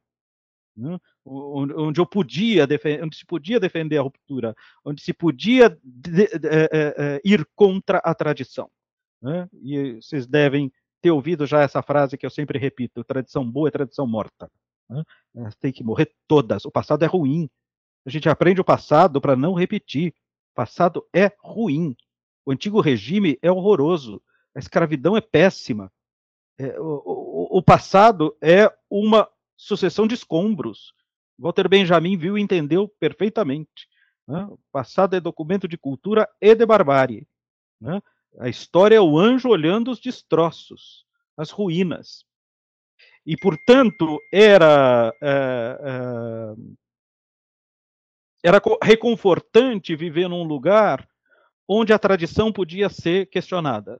[0.77, 0.97] Né?
[1.25, 2.67] Onde, eu podia
[3.01, 8.13] onde se podia defender a ruptura, onde se podia de, de, de, ir contra a
[8.13, 8.69] tradição.
[9.21, 9.49] Né?
[9.63, 10.71] E vocês devem
[11.05, 14.49] ter ouvido já essa frase que eu sempre repito: tradição boa é tradição morta.
[14.89, 15.03] Né?
[15.59, 16.65] Tem que morrer todas.
[16.65, 17.47] O passado é ruim.
[18.07, 20.15] A gente aprende o passado para não repetir
[20.55, 21.95] passado é ruim.
[22.43, 24.19] O antigo regime é horroroso.
[24.55, 25.91] A escravidão é péssima.
[26.57, 30.91] É, o, o, o, passado é uma sucessão de escombros.
[31.37, 33.87] Walter Benjamin viu e entendeu perfeitamente.
[34.27, 34.43] Né?
[34.49, 37.27] O passado é documento de cultura e de barbárie.
[37.79, 38.01] Né?
[38.39, 41.05] A história é o anjo olhando os destroços,
[41.37, 42.25] as ruínas.
[43.25, 46.55] E, portanto, era é, é,
[48.43, 51.07] era reconfortante viver num lugar
[51.67, 53.99] onde a tradição podia ser questionada.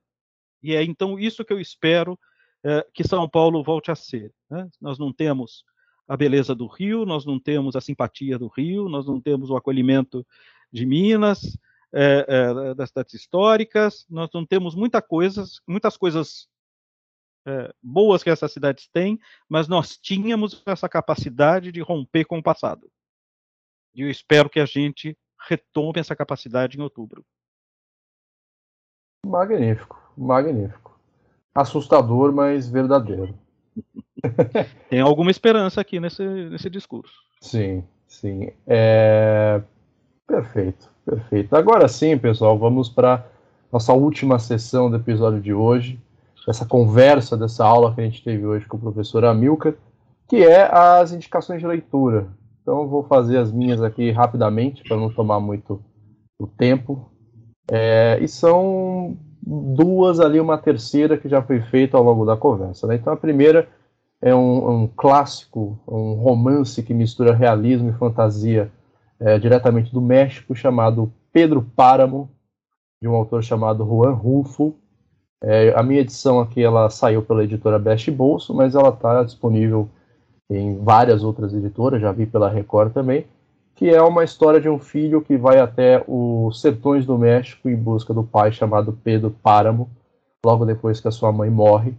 [0.61, 2.17] E é então isso que eu espero
[2.63, 4.31] é, que São Paulo volte a ser.
[4.49, 4.69] Né?
[4.79, 5.63] Nós não temos
[6.07, 9.55] a beleza do Rio, nós não temos a simpatia do Rio, nós não temos o
[9.55, 10.25] acolhimento
[10.71, 11.57] de Minas,
[11.93, 16.47] é, é, das cidades históricas, nós não temos muita coisas, muitas coisas
[17.45, 22.43] é, boas que essas cidades têm, mas nós tínhamos essa capacidade de romper com o
[22.43, 22.91] passado.
[23.93, 25.17] E eu espero que a gente
[25.47, 27.23] retome essa capacidade em outubro.
[29.25, 30.99] Magnífico, magnífico.
[31.53, 33.37] Assustador, mas verdadeiro.
[34.89, 37.13] Tem alguma esperança aqui nesse, nesse discurso.
[37.41, 38.51] Sim, sim.
[38.67, 39.61] É...
[40.27, 41.55] Perfeito, perfeito.
[41.55, 43.25] Agora sim, pessoal, vamos para
[43.71, 45.99] nossa última sessão do episódio de hoje,
[46.47, 49.73] essa conversa, dessa aula que a gente teve hoje com o professor Amilcar,
[50.27, 52.27] que é as indicações de leitura.
[52.61, 55.81] Então vou fazer as minhas aqui rapidamente, para não tomar muito
[56.39, 57.11] o tempo.
[57.71, 62.87] É, e são duas ali, uma terceira que já foi feita ao longo da conversa.
[62.87, 62.95] Né?
[62.95, 63.67] Então a primeira
[64.21, 68.71] é um, um, clássico, um romance que mistura realismo e fantasia
[69.19, 72.29] é, diretamente do México, chamado Pedro Páramo,
[73.01, 74.75] de um autor chamado Juan Rufo.
[75.43, 79.89] É, a minha edição aqui ela saiu pela editora Best Bolso, mas ela está disponível
[80.49, 83.25] em várias outras editoras, já vi pela Record também,
[83.75, 87.75] que é uma história de um filho que vai até os sertões do México em
[87.75, 89.89] busca do pai chamado Pedro Páramo,
[90.45, 91.93] logo depois que a sua mãe morre.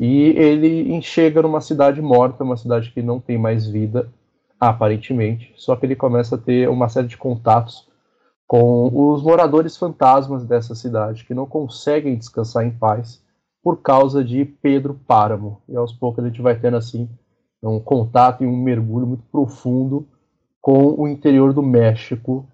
[0.00, 4.08] E ele chega numa cidade morta, uma cidade que não tem mais vida,
[4.60, 5.52] aparentemente.
[5.56, 7.88] Só que ele começa a ter uma série de contatos
[8.46, 13.22] com os moradores fantasmas dessa cidade, que não conseguem descansar em paz
[13.62, 15.62] por causa de Pedro Páramo.
[15.68, 17.08] E aos poucos a gente vai tendo assim
[17.62, 20.06] um contato e um mergulho muito profundo
[20.60, 22.46] com o interior do México,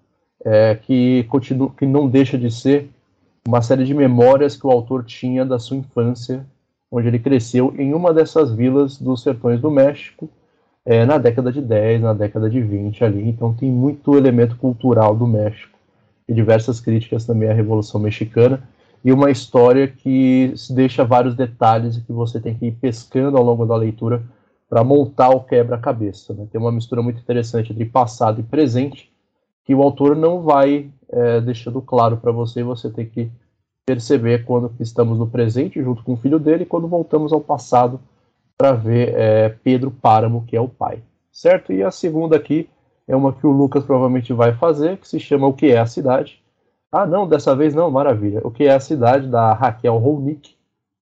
[0.45, 2.89] é, que, continua, que não deixa de ser
[3.47, 6.45] uma série de memórias que o autor tinha da sua infância,
[6.91, 10.29] onde ele cresceu em uma dessas vilas dos sertões do México,
[10.87, 13.27] é, na década de 10, na década de 20 ali.
[13.27, 15.77] Então tem muito elemento cultural do México
[16.25, 18.63] e diversas críticas também à Revolução Mexicana
[19.03, 23.65] e uma história que deixa vários detalhes que você tem que ir pescando ao longo
[23.65, 24.23] da leitura
[24.69, 26.33] para montar o quebra-cabeça.
[26.33, 26.47] Né?
[26.49, 29.11] Tem uma mistura muito interessante entre passado e presente
[29.65, 33.29] que o autor não vai é, deixando claro para você e você tem que
[33.85, 37.99] perceber quando estamos no presente junto com o filho dele e quando voltamos ao passado
[38.57, 40.99] para ver é, Pedro Páramo, que é o pai.
[41.31, 41.71] Certo?
[41.71, 42.67] E a segunda aqui
[43.07, 45.85] é uma que o Lucas provavelmente vai fazer, que se chama O que é a
[45.85, 46.41] cidade.
[46.91, 48.41] Ah, não, dessa vez não, maravilha.
[48.43, 50.55] O que é a cidade, da Raquel Rolnick,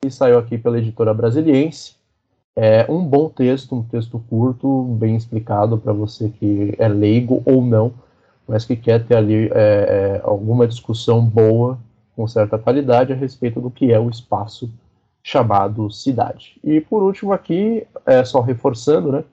[0.01, 1.97] que saiu aqui pela editora Brasiliense.
[2.55, 7.63] É um bom texto, um texto curto, bem explicado para você que é leigo ou
[7.63, 7.93] não,
[8.47, 11.79] mas que quer ter ali é, é, alguma discussão boa,
[12.15, 14.71] com certa qualidade, a respeito do que é o espaço
[15.23, 16.59] chamado cidade.
[16.65, 19.25] E por último aqui, é, só reforçando, né,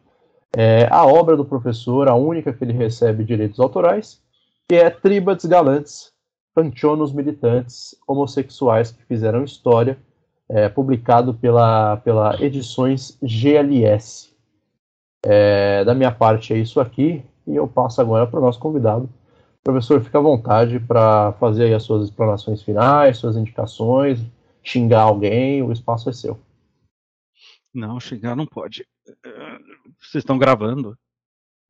[0.56, 4.22] é a obra do professor, a única que ele recebe direitos autorais,
[4.68, 6.12] que é Tribades Galantes,
[6.54, 9.98] Panchonos Militantes Homossexuais que Fizeram História,
[10.48, 14.30] é, publicado pela, pela Edições GLS.
[15.24, 19.10] É, da minha parte é isso aqui, e eu passo agora para o nosso convidado.
[19.64, 24.20] Professor, fica à vontade para fazer as suas explanações finais, suas indicações,
[24.64, 26.40] xingar alguém, o espaço é seu.
[27.74, 28.88] Não, xingar não pode.
[30.00, 30.98] Vocês estão gravando.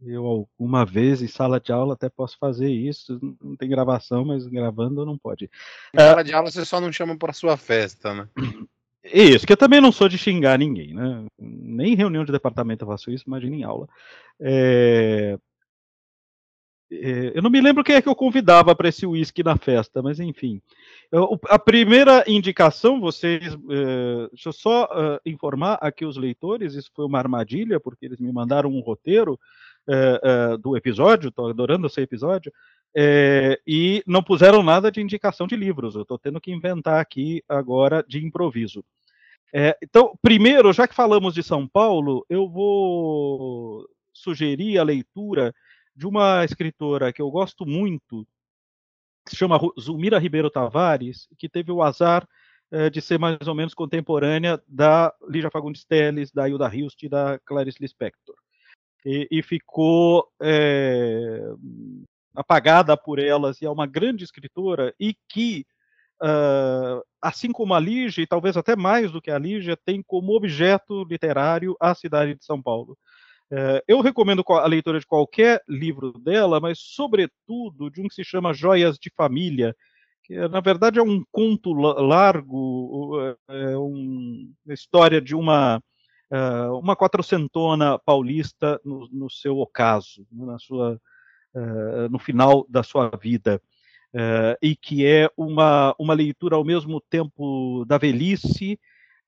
[0.02, 3.20] Eu, alguma vez, em sala de aula, até posso fazer isso.
[3.42, 5.50] Não tem gravação, mas gravando não pode.
[5.94, 8.30] Em sala de aula, você só não chama para sua festa, né?
[9.04, 11.26] Isso, que eu também não sou de xingar ninguém, né?
[11.38, 13.88] Nem em reunião de departamento eu faço isso, imagina em aula.
[14.40, 15.38] É...
[16.92, 20.02] É, eu não me lembro quem é que eu convidava para esse uísque na festa,
[20.02, 20.62] mas enfim.
[21.12, 23.54] Eu, a primeira indicação, vocês.
[23.54, 28.20] Uh, deixa eu só uh, informar aqui os leitores, isso foi uma armadilha, porque eles
[28.20, 29.40] me mandaram um roteiro
[30.62, 32.54] do episódio, estou adorando esse episódio,
[33.66, 35.96] e não puseram nada de indicação de livros.
[35.96, 38.86] Eu estou tendo que inventar aqui agora de improviso.
[39.82, 43.84] então, primeiro, já que falamos de São Paulo, eu vou
[44.14, 45.56] sugerir a leitura
[46.00, 48.26] de uma escritora que eu gosto muito,
[49.26, 52.26] que se chama Zulmira Ribeiro Tavares, que teve o azar
[52.72, 57.10] eh, de ser mais ou menos contemporânea da Lígia Fagundes Telles, da Hilda Hilst e
[57.10, 58.34] da Clarice Lispector.
[59.06, 61.42] E, e ficou é,
[62.34, 65.66] apagada por elas, e é uma grande escritora, e que,
[66.24, 70.34] uh, assim como a Lígia, e talvez até mais do que a Lígia, tem como
[70.34, 72.98] objeto literário a cidade de São Paulo.
[73.52, 78.24] É, eu recomendo a leitura de qualquer livro dela, mas, sobretudo, de um que se
[78.24, 79.76] chama Joias de Família,
[80.24, 85.82] que na verdade é um conto largo, é um, uma história de uma,
[86.32, 86.40] é,
[86.70, 91.02] uma quatrocentona paulista no, no seu ocaso, na sua,
[91.56, 93.60] é, no final da sua vida.
[94.62, 98.80] e que é uma, uma leitura ao mesmo tempo da velhice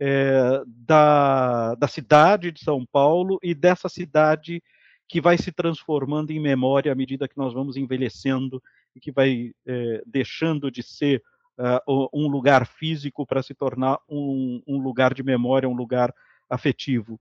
[0.03, 4.63] é, da, da cidade de São Paulo e dessa cidade
[5.07, 8.63] que vai se transformando em memória à medida que nós vamos envelhecendo
[8.95, 11.21] e que vai é, deixando de ser
[11.59, 16.11] uh, um lugar físico para se tornar um, um, lugar de memória, um lugar
[16.49, 17.19] afetivo.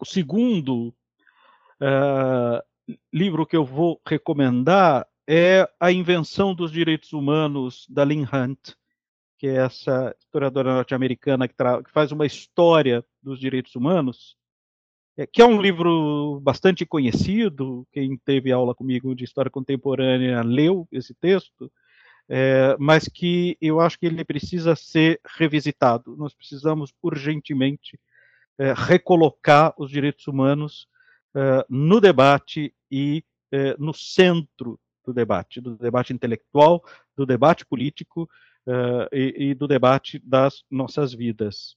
[0.00, 0.94] O segundo
[1.80, 8.76] uh, livro que eu vou recomendar é A Invenção dos Direitos Humanos, da Lynn Hunt,
[9.38, 14.36] que é essa historiadora norte-americana que, que, faz uma história dos direitos humanos,
[15.16, 17.86] é, que é um livro bastante conhecido.
[17.92, 21.70] Quem teve aula comigo de história contemporânea leu esse texto,
[22.28, 26.16] é, mas que eu acho que ele precisa ser revisitado.
[26.16, 27.98] Nós precisamos urgentemente
[28.58, 30.88] é, recolocar os direitos humanos
[31.34, 33.22] é, no debate e
[33.52, 36.82] é, no centro do debate, do debate intelectual,
[37.16, 38.28] do debate político
[38.66, 41.76] uh, e, e, do debate das nossas vidas.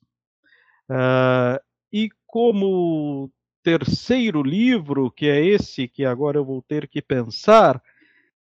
[0.89, 1.59] Uh,
[1.91, 3.31] e como
[3.63, 7.81] terceiro livro, que é esse que agora eu vou ter que pensar,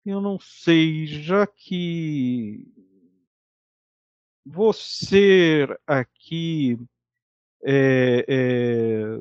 [0.05, 2.66] eu não sei, já que
[4.45, 6.78] vou ser aqui
[7.64, 9.18] é, é,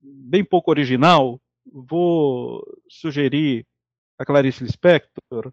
[0.00, 1.40] bem pouco original,
[1.70, 3.66] vou sugerir
[4.18, 5.52] a Clarice Lispector,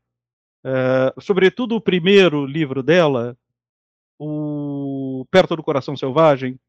[0.64, 3.38] é, sobretudo o primeiro livro dela,
[4.20, 6.60] o Perto do Coração Selvagem,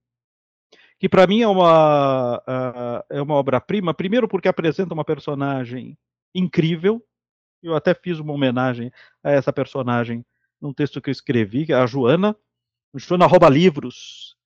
[0.98, 5.98] que para mim é uma, uh, é uma obra-prima, primeiro porque apresenta uma personagem
[6.34, 7.04] incrível,
[7.62, 8.90] eu até fiz uma homenagem
[9.22, 10.24] a essa personagem
[10.60, 12.36] num texto que eu escrevi, é a Joana,
[12.94, 14.36] Joana rouba livros,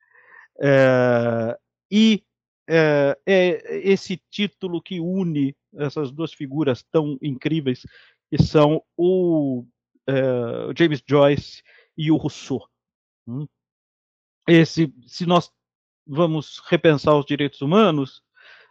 [0.58, 1.56] é,
[1.90, 2.24] e
[2.68, 3.16] é,
[3.84, 7.82] esse título que une essas duas figuras tão incríveis,
[8.30, 9.64] que são o
[10.06, 10.14] é,
[10.76, 11.62] James Joyce
[11.96, 12.66] e o Rousseau.
[13.26, 13.46] Hum?
[14.46, 15.50] Esse, se nós
[16.06, 18.22] vamos repensar os direitos humanos,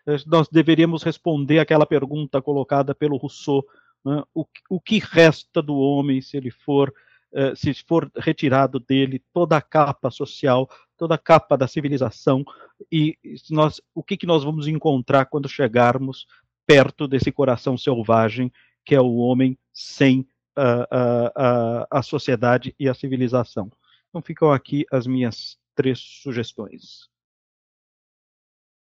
[0.08, 3.66] eh, nós deveríamos responder aquela pergunta colocada pelo Rousseau:
[4.04, 4.24] né?
[4.34, 6.94] o, o, que resta do homem se ele for
[7.34, 12.46] eh, se for retirado dele toda a capa social, toda a capa da civilização
[12.90, 13.18] e
[13.50, 16.26] nós, o que, que nós vamos encontrar quando chegarmos
[16.66, 18.52] perto desse coração selvagem
[18.86, 20.88] que é o homem sem a,
[21.36, 23.70] a, a sociedade e a civilização.
[24.10, 27.10] Então ficam aqui as minhas três sugestões.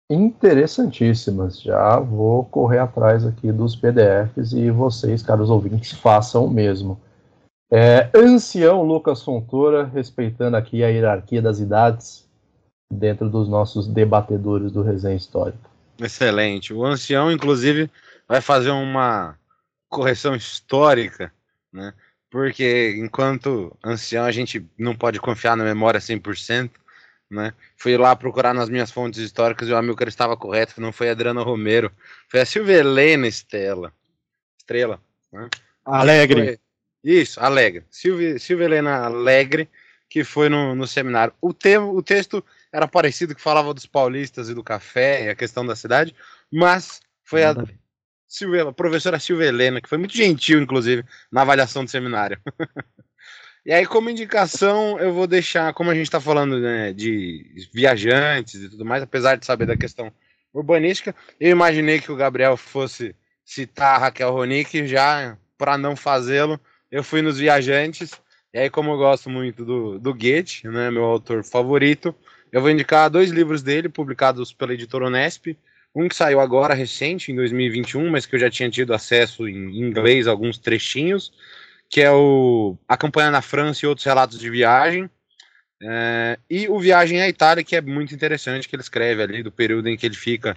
[0.09, 1.61] Interessantíssimas.
[1.61, 7.01] Já vou correr atrás aqui dos PDFs e vocês, caros ouvintes, façam o mesmo.
[7.73, 12.29] É, ancião Lucas Fontoura, respeitando aqui a hierarquia das idades
[12.93, 15.71] dentro dos nossos debatedores do Resenha Histórica.
[15.99, 16.73] Excelente.
[16.73, 17.91] O ancião, inclusive,
[18.29, 19.37] vai fazer uma
[19.95, 21.33] correção histórica,
[21.73, 21.95] né?
[22.35, 26.69] porque enquanto ancião a gente não pode confiar na memória 100%,
[27.31, 27.55] né?
[27.77, 31.13] Fui lá procurar nas minhas fontes históricas e o Amilcar estava correto, não foi a
[31.13, 31.93] Adriana Romero,
[32.29, 33.93] foi a Silvia Helena Estela,
[34.59, 35.01] Estrela,
[35.33, 35.49] né?
[35.85, 36.59] Alegre.
[37.05, 37.85] Isso, Alegre.
[37.89, 39.69] Silvia, Silvia Helena Alegre,
[40.11, 41.33] que foi no, no seminário.
[41.41, 45.37] O, tema, o texto era parecido, que falava dos paulistas e do café e a
[45.37, 46.17] questão da cidade,
[46.51, 47.55] mas foi a
[48.35, 52.37] Silvia, professora Silvia Helena, que foi muito gentil, inclusive, na avaliação do seminário.
[53.65, 58.61] e aí, como indicação, eu vou deixar, como a gente está falando né, de viajantes
[58.61, 60.13] e tudo mais, apesar de saber da questão
[60.53, 63.15] urbanística, eu imaginei que o Gabriel fosse
[63.45, 66.59] citar a Raquel Ronick, já para não fazê-lo,
[66.91, 68.11] eu fui nos viajantes.
[68.53, 72.13] E aí, como eu gosto muito do, do Goethe, né, meu autor favorito,
[72.51, 75.57] eu vou indicar dois livros dele, publicados pela editora Unesp.
[75.95, 79.79] Um que saiu agora, recente, em 2021, mas que eu já tinha tido acesso em
[79.79, 81.33] inglês, alguns trechinhos,
[81.89, 85.09] que é o A Campanha na França e Outros Relatos de Viagem.
[85.81, 89.53] É, e o Viagem à Itália, que é muito interessante, que ele escreve ali do
[89.53, 90.57] período em que ele fica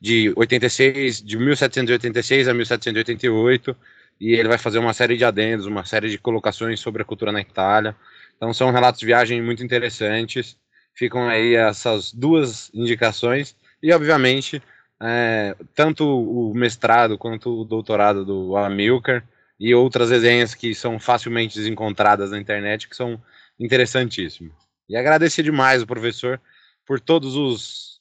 [0.00, 3.76] de 86, de 1786 a 1788,
[4.20, 7.32] e ele vai fazer uma série de adendos, uma série de colocações sobre a cultura
[7.32, 7.96] na Itália.
[8.36, 10.56] Então são relatos de viagem muito interessantes.
[10.94, 14.62] Ficam aí essas duas indicações e obviamente
[15.00, 19.26] é, tanto o mestrado quanto o doutorado do Amilcar
[19.58, 23.20] e outras resenhas que são facilmente encontradas na internet, que são
[23.58, 24.54] interessantíssimas.
[24.88, 26.40] E agradecer demais o professor
[26.84, 27.96] por todos os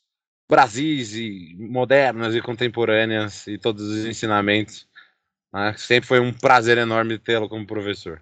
[0.47, 4.87] Brasis e modernas e contemporâneas e todos os ensinamentos.
[5.51, 5.73] Né?
[5.75, 8.21] Sempre foi um prazer enorme tê-lo como professor.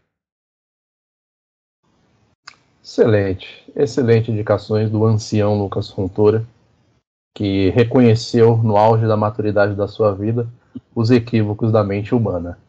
[2.82, 6.45] Excelente, excelente indicações do ancião Lucas Fontoura
[7.34, 10.47] que reconheceu no auge da maturidade da sua vida
[10.96, 12.60] os equívocos da mente humana.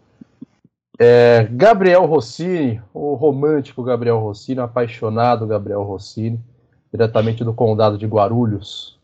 [0.98, 6.40] É, Gabriel Rossini, o romântico Gabriel Rossini, o apaixonado Gabriel Rossini,
[6.90, 8.98] diretamente do condado de Guarulhos.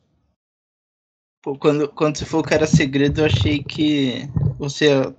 [1.42, 4.28] Pô, quando, quando você falou que era segredo, eu achei que
[4.58, 5.12] você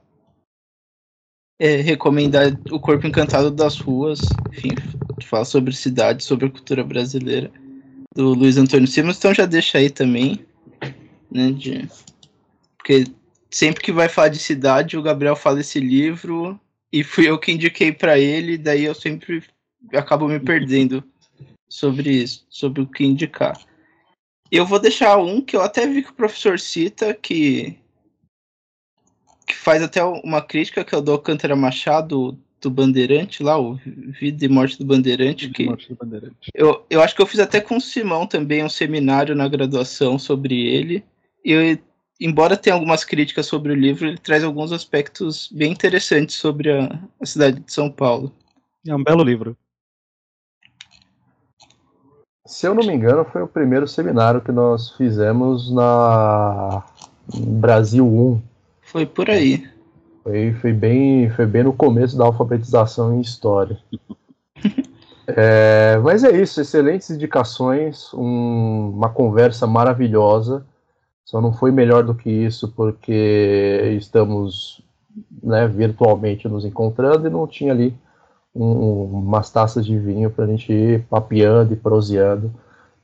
[1.59, 4.69] é, recomendar O Corpo Encantado das Ruas, enfim,
[5.23, 7.51] falar sobre cidade, sobre a cultura brasileira
[8.13, 10.45] do Luiz Antônio Simas, então já deixa aí também,
[11.29, 11.87] né, de...
[12.77, 13.05] porque
[13.49, 16.59] sempre que vai falar de cidade, o Gabriel fala esse livro
[16.91, 19.43] e fui eu que indiquei para ele, daí eu sempre
[19.93, 21.03] acabo me perdendo
[21.69, 23.57] sobre isso, sobre o que indicar.
[24.51, 27.79] Eu vou deixar um que eu até vi que o professor cita, que,
[29.47, 33.75] que faz até uma crítica, que é o do Alcântara Machado, do Bandeirante lá, o
[33.75, 35.47] Vida e Morte do Bandeirante.
[35.47, 36.51] Vida que Morte do Bandeirante.
[36.53, 40.19] Eu, eu acho que eu fiz até com o Simão também um seminário na graduação
[40.19, 41.03] sobre ele.
[41.43, 41.79] E
[42.19, 46.99] embora tenha algumas críticas sobre o livro, ele traz alguns aspectos bem interessantes sobre a,
[47.19, 48.31] a cidade de São Paulo.
[48.87, 49.57] É um belo livro.
[52.45, 56.83] Se eu não me engano, foi o primeiro seminário que nós fizemos na
[57.33, 58.41] Brasil 1.
[58.81, 59.69] Foi por aí.
[60.23, 63.77] Foi, foi, bem, foi bem no começo da alfabetização em história.
[65.33, 70.65] É, mas é isso, excelentes indicações, um, uma conversa maravilhosa.
[71.23, 74.83] Só não foi melhor do que isso porque estamos
[75.41, 77.95] né, virtualmente nos encontrando e não tinha ali
[78.53, 82.53] um, umas taças de vinho para a gente ir papeando e proseando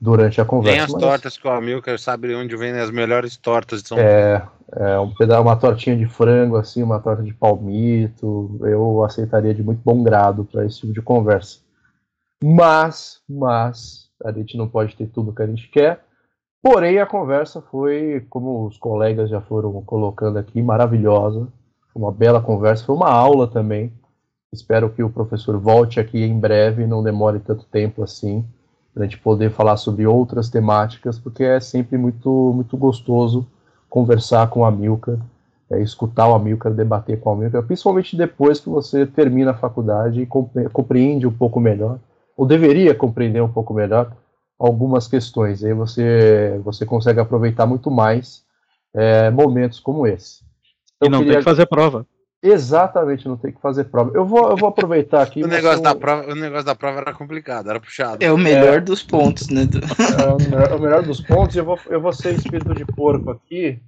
[0.00, 0.76] durante a conversa.
[0.76, 3.98] Tem as Mas, tortas que o Amilcar sabe onde vem as melhores tortas de São
[3.98, 9.54] é, é, um pedaço, uma tortinha de frango, assim, uma torta de palmito, eu aceitaria
[9.54, 11.60] de muito bom grado para esse tipo de conversa.
[12.42, 16.04] Mas, mas, a gente não pode ter tudo que a gente quer.
[16.62, 21.48] Porém, a conversa foi, como os colegas já foram colocando aqui, maravilhosa.
[21.92, 23.92] Foi uma bela conversa, foi uma aula também.
[24.52, 28.44] Espero que o professor volte aqui em breve, não demore tanto tempo assim,
[28.92, 33.46] para a gente poder falar sobre outras temáticas, porque é sempre muito, muito gostoso
[33.88, 35.16] conversar com o Amilcar,
[35.70, 40.22] é, escutar o Amilcar, debater com o Amilcar, principalmente depois que você termina a faculdade
[40.22, 40.26] e
[40.72, 41.98] compreende um pouco melhor,
[42.36, 44.12] ou deveria compreender um pouco melhor,
[44.58, 45.62] algumas questões.
[45.62, 48.42] Aí você, você consegue aproveitar muito mais
[48.94, 50.42] é, momentos como esse.
[50.96, 51.34] Então, e não queria...
[51.34, 52.06] tem que fazer prova.
[52.40, 54.12] Exatamente, não tem que fazer prova.
[54.14, 55.42] Eu vou, eu vou aproveitar aqui.
[55.42, 58.24] o, negócio da prova, o negócio da prova era complicado, era puxado.
[58.24, 59.62] É o melhor é, dos pontos, né?
[59.62, 61.56] É o melhor, o melhor, dos pontos.
[61.56, 63.80] Eu vou, eu vou ser espírito de porco aqui.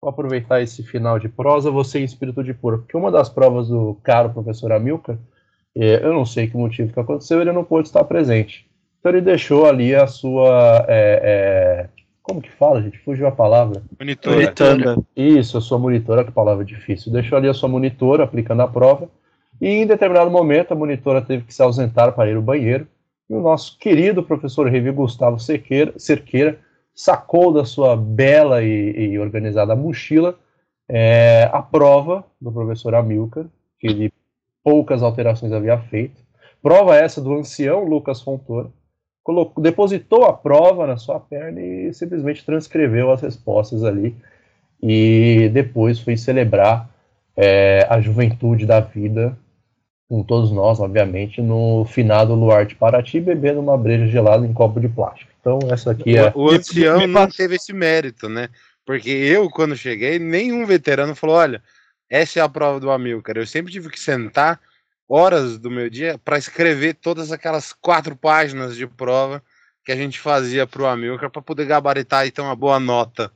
[0.00, 2.84] Vou aproveitar esse final de prosa, vou ser espírito de porco.
[2.84, 5.18] Porque uma das provas do caro professor Amilcar,
[5.76, 8.66] é, eu não sei que motivo que aconteceu, ele não pôde estar presente.
[8.98, 10.86] Então ele deixou ali a sua.
[12.30, 12.96] Como que fala, gente?
[13.00, 13.82] Fugiu a palavra.
[13.98, 14.36] Monitora.
[14.36, 14.96] monitora.
[15.16, 17.10] Isso, a sua monitora, que palavra difícil.
[17.10, 19.08] Deixou ali a sua monitora aplicando a prova.
[19.60, 22.86] E em determinado momento a monitora teve que se ausentar para ir ao banheiro.
[23.28, 26.60] E o nosso querido professor Revi Gustavo Cerqueira, Cerqueira
[26.94, 30.38] sacou da sua bela e, e organizada mochila
[30.88, 33.46] é, a prova do professor Amilcar,
[33.80, 34.12] que ele
[34.62, 36.22] poucas alterações havia feito.
[36.62, 38.70] Prova essa do ancião Lucas Fontoura
[39.22, 44.14] colocou, depositou a prova na sua perna e simplesmente transcreveu as respostas ali.
[44.82, 46.88] E depois foi celebrar
[47.36, 49.36] é, a juventude da vida
[50.08, 54.80] com todos nós, obviamente, no finado Luar de Paraty, bebendo uma breja gelada em copo
[54.80, 55.30] de plástico.
[55.40, 56.32] Então, essa aqui é.
[56.34, 58.48] O, o ancião não teve esse mérito, né?
[58.84, 61.62] Porque eu, quando cheguei, nenhum veterano falou: olha,
[62.10, 63.36] essa é a prova do Amilcar.
[63.36, 64.60] Eu sempre tive que sentar
[65.10, 69.42] horas do meu dia para escrever todas aquelas quatro páginas de prova
[69.84, 73.32] que a gente fazia para o Amilcar para poder gabaritar e ter uma boa nota.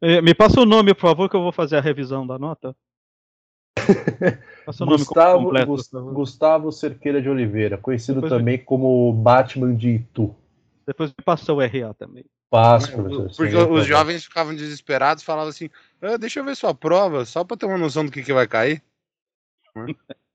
[0.00, 2.74] É, me passa o nome, por favor, que eu vou fazer a revisão da nota.
[4.64, 5.66] Passa o nome Gustavo, completo.
[5.66, 10.34] Gustavo, Gustavo Cerqueira de Oliveira, conhecido Depois também como Batman de Itu.
[10.86, 12.24] Depois me passa o RA também.
[12.50, 13.30] Passa, professor.
[13.34, 15.70] Porque os jovens ficavam desesperados, falavam assim:
[16.02, 18.46] ah, deixa eu ver sua prova, só para ter uma noção do que, que vai
[18.46, 18.82] cair.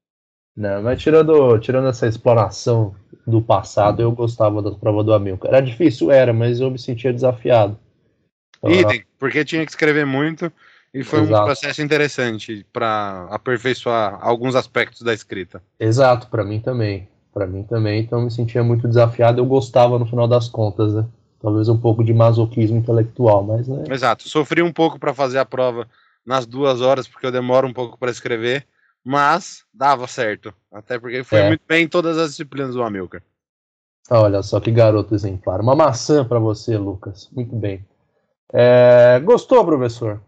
[0.56, 5.50] Não, mas tirando, tirando essa exploração do passado, eu gostava das provas do Amilcar.
[5.50, 7.78] Era difícil, era, mas eu me sentia desafiado.
[8.58, 9.06] Então, Item, era...
[9.18, 10.52] porque tinha que escrever muito
[10.94, 11.42] e foi Exato.
[11.42, 15.62] um processo interessante para aperfeiçoar alguns aspectos da escrita.
[15.80, 17.10] Exato, para mim também.
[17.34, 19.42] Para mim também, então eu me sentia muito desafiado.
[19.42, 21.04] Eu gostava no final das contas, né?
[21.42, 23.86] Talvez um pouco de masoquismo intelectual, mas né.
[23.90, 25.88] Exato, sofri um pouco para fazer a prova
[26.24, 28.68] nas duas horas, porque eu demoro um pouco para escrever
[29.04, 30.54] mas dava certo.
[30.72, 31.48] Até porque foi é.
[31.50, 33.22] muito bem em todas as disciplinas do Amilcar.
[34.10, 35.62] Olha só que garoto exemplar.
[35.62, 37.30] Uma maçã para você, Lucas.
[37.32, 37.86] Muito bem.
[38.52, 39.20] É...
[39.24, 40.22] Gostou, professor?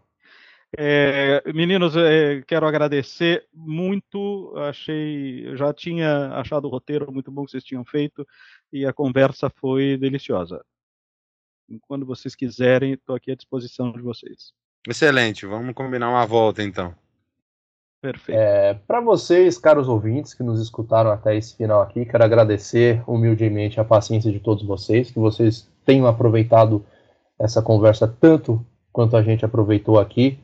[0.76, 4.52] É, meninos, é, quero agradecer muito.
[4.56, 8.26] Achei, já tinha achado o roteiro muito bom que vocês tinham feito
[8.72, 10.62] e a conversa foi deliciosa.
[11.82, 14.52] Quando vocês quiserem, estou aqui à disposição de vocês.
[14.86, 15.46] Excelente.
[15.46, 16.94] Vamos combinar uma volta então.
[18.06, 18.38] Perfeito.
[18.38, 23.80] É, Para vocês, caros ouvintes que nos escutaram até esse final aqui, quero agradecer humildemente
[23.80, 26.84] a paciência de todos vocês, que vocês tenham aproveitado
[27.36, 30.38] essa conversa tanto quanto a gente aproveitou aqui.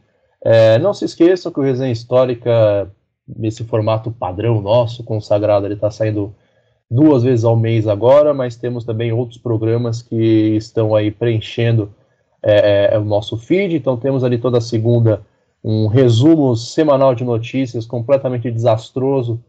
[0.45, 2.91] É, não se esqueçam que o Resenha Histórica,
[3.29, 6.35] nesse formato padrão nosso, consagrado, ele está saindo
[6.91, 11.95] duas vezes ao mês agora, mas temos também outros programas que estão aí preenchendo
[12.43, 13.77] é, é o nosso feed.
[13.77, 15.23] Então temos ali toda segunda
[15.65, 19.43] um resumo semanal de notícias completamente desastroso,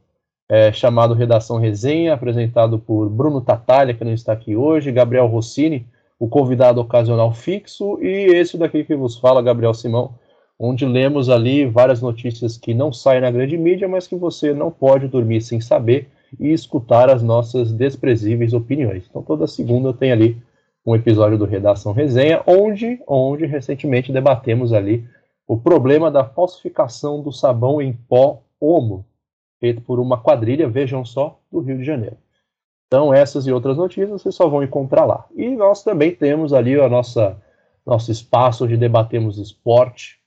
[0.47, 5.87] é, chamado Redação Resenha, apresentado por Bruno Tatalha, que não está aqui hoje, Gabriel Rossini,
[6.19, 10.13] o convidado ocasional fixo, e esse daqui que vos fala, Gabriel Simão,
[10.59, 14.69] onde lemos ali várias notícias que não saem na grande mídia, mas que você não
[14.69, 16.09] pode dormir sem saber
[16.39, 19.05] e escutar as nossas desprezíveis opiniões.
[19.09, 20.37] Então, toda segunda tenho ali
[20.85, 25.05] um episódio do Redação Resenha, onde, onde recentemente debatemos ali
[25.47, 29.05] o problema da falsificação do sabão em pó Omo,
[29.59, 32.17] feito por uma quadrilha, vejam só, do Rio de Janeiro.
[32.87, 35.25] Então, essas e outras notícias vocês só vão encontrar lá.
[35.35, 37.41] E nós também temos ali a nossa
[37.85, 40.19] nosso espaço onde debatemos esporte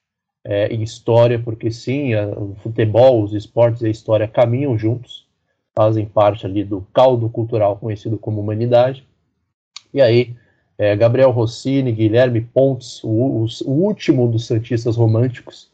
[0.45, 5.27] é, e história, porque sim, a, o futebol, os esportes e a história caminham juntos,
[5.75, 9.07] fazem parte ali do caldo cultural conhecido como humanidade.
[9.93, 10.37] E aí,
[10.79, 15.71] é, Gabriel Rossini, Guilherme Pontes, o, o, último dos Santistas Românticos,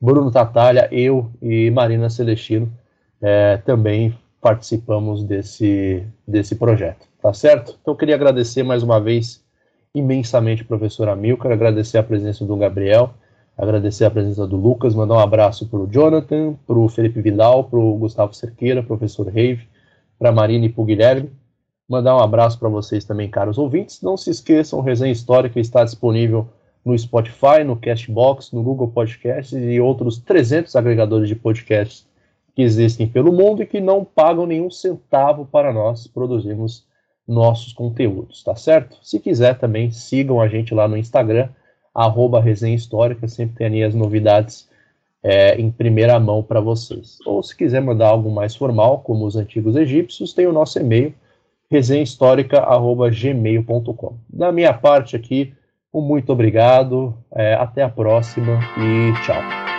[0.00, 2.70] Bruno Tatalha, eu e Marina Celestino
[3.20, 7.76] é, também participamos desse, desse projeto, tá certo?
[7.80, 9.44] Então eu queria agradecer mais uma vez
[9.94, 13.12] imensamente professor Amilcar, agradecer a presença do Gabriel,
[13.56, 17.64] agradecer a presença do Lucas, mandar um abraço para o Jonathan, para o Felipe Vidal,
[17.64, 19.68] para o Gustavo Cerqueira, professor Reive,
[20.18, 21.30] para a Marina e para o Guilherme.
[21.90, 24.00] Mandar um abraço para vocês também, caros ouvintes.
[24.00, 26.46] Não se esqueçam, o Resenha Histórica está disponível
[26.84, 32.06] no Spotify, no Castbox, no Google Podcasts e outros 300 agregadores de podcasts
[32.54, 36.86] que existem pelo mundo e que não pagam nenhum centavo para nós produzirmos
[37.26, 38.96] nossos conteúdos, tá certo?
[39.02, 41.48] Se quiser também, sigam a gente lá no Instagram,
[41.92, 44.68] arroba Resenha Histórica, sempre tem ali as novidades
[45.24, 47.18] é, em primeira mão para vocês.
[47.26, 51.12] Ou se quiser mandar algo mais formal, como os antigos egípcios, tem o nosso e-mail,
[51.70, 54.18] resenhahistórica.gmail.com.
[54.28, 55.54] Da minha parte aqui,
[55.92, 59.69] um muito obrigado, é, até a próxima e tchau.